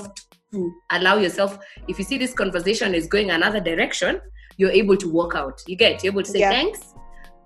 to 0.53 0.71
allow 0.91 1.15
yourself 1.17 1.57
if 1.87 1.97
you 1.99 2.03
see 2.05 2.17
this 2.17 2.33
conversation 2.33 2.93
is 2.93 3.07
going 3.07 3.31
another 3.31 3.59
direction 3.59 4.19
you're 4.57 4.71
able 4.71 4.97
to 4.97 5.09
walk 5.09 5.35
out. 5.35 5.61
You 5.67 5.75
get 5.75 6.03
you're 6.03 6.13
able 6.13 6.23
to 6.23 6.31
say 6.31 6.39
Yeah. 6.39 6.49
thanks 6.51 6.93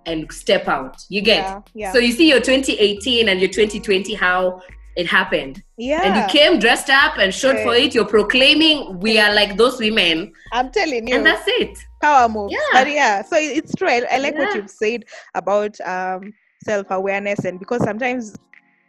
and 0.05 0.31
step 0.31 0.67
out. 0.67 0.97
You 1.09 1.21
get. 1.21 1.43
Yeah 1.43 1.61
yeah. 1.73 1.91
So 1.93 1.99
you 1.99 2.11
see 2.11 2.27
your 2.29 2.39
2018 2.39 3.29
and 3.29 3.39
your 3.39 3.49
2020 3.49 4.13
how 4.13 4.61
it 4.95 5.07
happened. 5.07 5.63
Yeah. 5.77 6.01
And 6.03 6.15
you 6.15 6.39
came 6.39 6.59
dressed 6.59 6.89
up 6.89 7.17
and 7.17 7.33
showed 7.33 7.59
for 7.63 7.73
it. 7.73 7.95
You're 7.95 8.05
proclaiming 8.05 8.99
we 8.99 9.17
are 9.17 9.33
like 9.33 9.55
those 9.55 9.79
women. 9.79 10.33
I'm 10.51 10.71
telling 10.71 11.07
you. 11.07 11.15
And 11.15 11.25
that's 11.25 11.43
it. 11.47 11.77
Power 12.01 12.27
moves. 12.27 12.53
Yeah. 12.53 12.59
But 12.83 12.91
yeah, 12.91 13.21
so 13.21 13.37
it's 13.37 13.73
true. 13.75 13.87
I, 13.87 14.03
I 14.11 14.17
like 14.17 14.37
what 14.37 14.55
you've 14.55 14.69
said 14.69 15.05
about 15.35 15.79
um, 15.81 16.33
self 16.63 16.87
awareness, 16.89 17.45
and 17.45 17.59
because 17.59 17.83
sometimes 17.83 18.35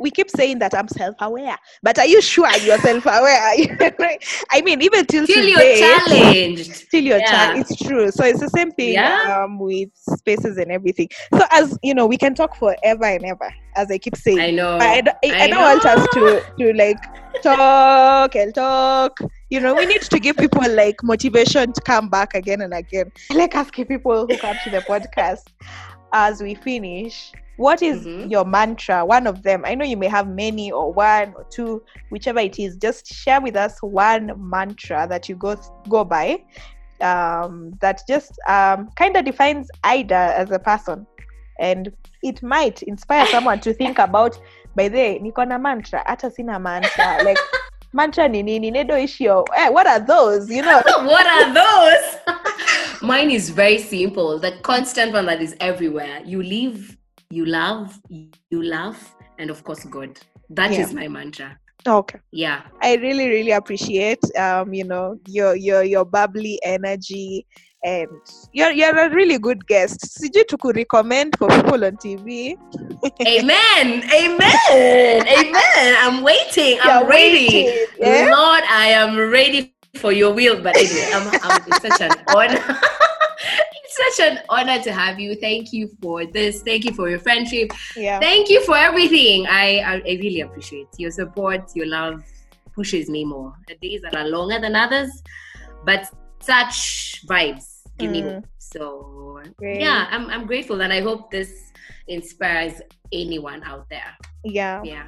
we 0.00 0.10
keep 0.10 0.30
saying 0.30 0.58
that 0.60 0.74
I'm 0.74 0.88
self 0.88 1.14
aware, 1.20 1.56
but 1.82 1.98
are 1.98 2.06
you 2.06 2.20
sure 2.22 2.50
you're 2.58 2.78
self 2.78 3.04
aware? 3.06 3.38
I 4.50 4.62
mean, 4.62 4.82
even 4.82 5.06
till 5.06 5.26
till 5.26 5.44
you're 5.46 5.58
today, 5.58 5.80
challenged 5.80 6.90
till 6.90 7.04
you're 7.04 7.18
Yeah. 7.18 7.24
child, 7.24 7.58
it's 7.60 7.76
true. 7.76 8.10
So 8.10 8.24
it's 8.24 8.40
the 8.40 8.48
same 8.48 8.70
thing 8.72 8.94
Yeah. 8.94 9.42
um, 9.44 9.58
with 9.58 9.90
spaces 9.94 10.56
and 10.58 10.72
everything. 10.72 11.08
So 11.36 11.44
as 11.50 11.78
you 11.82 11.94
know, 11.94 12.06
we 12.06 12.16
can 12.16 12.34
talk 12.34 12.56
forever 12.56 13.04
and 13.04 13.24
ever, 13.24 13.52
as 13.76 13.90
I 13.90 13.98
keep 13.98 14.16
saying. 14.16 14.40
i 14.40 14.50
know 14.50 14.78
But 14.78 14.88
I, 14.88 15.00
don't- 15.02 15.16
I, 15.24 15.28
I 15.40 15.44
I 15.44 15.48
don't 15.48 15.62
want 15.62 15.84
us 15.84 16.08
know. 16.16 16.40
to 16.40 16.42
to 16.58 16.72
like 16.76 16.98
talk 17.42 18.34
and 18.36 18.54
talk. 18.54 19.18
You 19.50 19.60
know, 19.60 19.74
we 19.74 19.86
need 19.86 20.02
to 20.02 20.18
give 20.20 20.36
people 20.36 20.62
like 20.74 20.96
motivation 21.02 21.72
to 21.72 21.80
come 21.82 22.08
back 22.08 22.34
again 22.34 22.60
and 22.60 22.72
again. 22.72 23.10
I 23.30 23.34
like 23.34 23.54
asking 23.56 23.86
people 23.86 24.26
who 24.26 24.36
come 24.38 24.56
to 24.64 24.70
the 24.70 24.80
podcast 24.82 25.42
as 26.12 26.42
we 26.42 26.54
finish. 26.54 27.32
What 27.56 27.82
is 27.82 28.06
Mhm. 28.06 28.30
your 28.30 28.44
mantra? 28.46 29.04
One 29.04 29.26
of 29.26 29.42
them. 29.42 29.64
I 29.66 29.74
know 29.74 29.84
you 29.84 29.96
may 29.96 30.08
have 30.08 30.26
many 30.28 30.72
or 30.72 30.92
one 30.92 31.34
or 31.36 31.44
two, 31.50 31.82
whichever 32.08 32.40
it 32.40 32.58
is. 32.58 32.76
Just 32.76 33.06
share 33.06 33.40
with 33.40 33.54
us 33.56 33.76
one 33.82 34.32
mantra 34.36 35.06
that 35.08 35.28
you 35.28 35.34
go 35.36 35.56
go 35.88 36.04
by 36.04 36.42
um, 37.02 37.72
that 37.80 38.02
just 38.08 38.32
um, 38.48 38.90
kind 38.96 39.16
of 39.16 39.24
defines 39.24 39.68
Ida 39.84 40.34
as 40.36 40.50
a 40.50 40.58
person, 40.58 41.06
and 41.58 41.92
it 42.22 42.42
might 42.42 42.82
inspire 42.82 43.26
someone 43.26 43.60
to 43.60 43.72
think 43.72 43.98
about. 43.98 44.38
By 44.76 44.88
the 44.88 44.96
way, 44.96 45.18
niko 45.22 45.46
na 45.46 45.58
mantra, 45.58 46.02
hata 46.06 46.30
sina 46.30 46.58
mantra. 46.60 47.22
Like 47.24 47.38
mantra 47.92 48.28
ni 48.28 48.42
nini? 48.42 48.70
Nedo 48.70 48.94
ishio. 48.98 49.44
Eh, 49.56 49.68
what 49.68 49.86
are 49.86 50.00
those? 50.00 50.50
You 50.50 50.62
know? 50.62 50.80
what 51.04 51.26
are 51.26 51.52
those 51.54 52.16
mine 53.02 53.30
is 53.30 53.48
very 53.50 53.78
simple 53.78 54.38
the 54.38 54.52
constant 54.62 55.12
one 55.12 55.24
that 55.26 55.40
is 55.40 55.56
everywhere 55.60 56.20
you 56.24 56.42
live 56.42 56.96
you 57.30 57.46
love 57.46 57.98
you 58.50 58.62
laugh 58.62 59.14
and 59.38 59.48
of 59.50 59.64
course 59.64 59.84
god 59.84 60.18
That 60.50 60.70
is 60.72 60.92
Yeah. 60.92 61.00
my 61.00 61.08
mantra 61.08 61.56
Okay. 61.86 62.18
yeah 62.32 62.62
I 62.82 62.96
really, 62.96 63.28
really 63.28 63.52
appreciate 63.52 64.20
um, 64.38 64.72
you 64.72 64.84
know, 64.84 65.18
your 65.26 65.54
your 65.54 65.82
your 65.82 66.04
bubbly 66.04 66.58
energy 66.64 67.46
and 67.84 68.08
you're 68.52 68.70
you're 68.70 68.96
a 68.96 69.10
really 69.10 69.38
good 69.38 69.66
guest. 69.66 70.00
Sijui 70.00 70.46
to 70.48 70.56
recommend 70.74 71.36
for 71.38 71.48
people 71.48 71.84
on 71.84 71.96
TV. 71.96 72.54
amen 73.26 74.04
amen 74.12 75.26
amen 75.26 75.96
i'm 76.00 76.22
waiting 76.22 76.78
i'm 76.82 77.00
You're 77.00 77.08
ready 77.08 77.48
waiting, 77.48 77.86
yeah? 77.98 78.28
lord 78.30 78.62
i 78.68 78.88
am 78.88 79.16
ready 79.16 79.72
for 79.96 80.12
your 80.12 80.34
will 80.34 80.62
but 80.62 80.76
anyway 80.76 81.10
I'm, 81.14 81.28
I'm, 81.42 81.62
it's 81.66 81.80
such 81.80 82.00
an 82.02 82.18
honor 82.28 82.60
such 84.04 84.26
an 84.30 84.38
honor 84.48 84.80
to 84.82 84.92
have 84.92 85.18
you 85.20 85.34
thank 85.36 85.72
you 85.72 85.88
for 86.02 86.24
this 86.26 86.62
thank 86.62 86.84
you 86.84 86.92
for 86.92 87.08
your 87.08 87.18
friendship 87.18 87.70
Yeah. 87.96 88.18
thank 88.20 88.48
you 88.48 88.64
for 88.64 88.76
everything 88.76 89.46
I, 89.46 89.78
I 89.80 89.94
i 89.94 90.12
really 90.24 90.40
appreciate 90.40 90.88
your 90.98 91.10
support 91.10 91.62
your 91.74 91.86
love 91.86 92.22
pushes 92.74 93.08
me 93.10 93.24
more 93.24 93.52
the 93.68 93.76
days 93.76 94.00
that 94.02 94.14
are 94.14 94.28
longer 94.28 94.58
than 94.60 94.74
others 94.76 95.10
but 95.84 96.08
such 96.40 97.22
vibes 97.26 97.66
give 97.98 98.10
me 98.10 98.22
Mm. 98.22 98.34
hope 98.34 98.46
so 98.58 99.42
Great. 99.58 99.80
yeah 99.80 100.06
I'm, 100.10 100.28
I'm 100.30 100.46
grateful 100.46 100.80
and 100.82 100.92
i 100.92 101.00
hope 101.00 101.30
this 101.30 101.72
inspires 102.08 102.80
anyone 103.12 103.62
out 103.64 103.88
there 103.90 104.16
Yeah. 104.44 104.82
yeah 104.84 105.06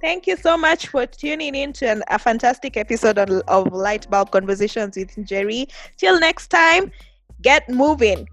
Thank 0.00 0.26
you 0.26 0.36
so 0.36 0.58
much 0.58 0.88
for 0.88 1.06
tuning 1.06 1.54
in 1.54 1.72
to 1.74 1.88
an, 1.88 2.02
a 2.08 2.18
fantastic 2.18 2.76
episode 2.76 3.16
of, 3.16 3.30
of 3.48 3.72
Light 3.72 4.04
Bulb 4.10 4.30
Conversations 4.32 4.98
with 4.98 5.16
Jerry. 5.26 5.66
Till 5.96 6.20
next 6.20 6.48
time, 6.48 6.92
get 7.40 7.66
moving. 7.70 8.28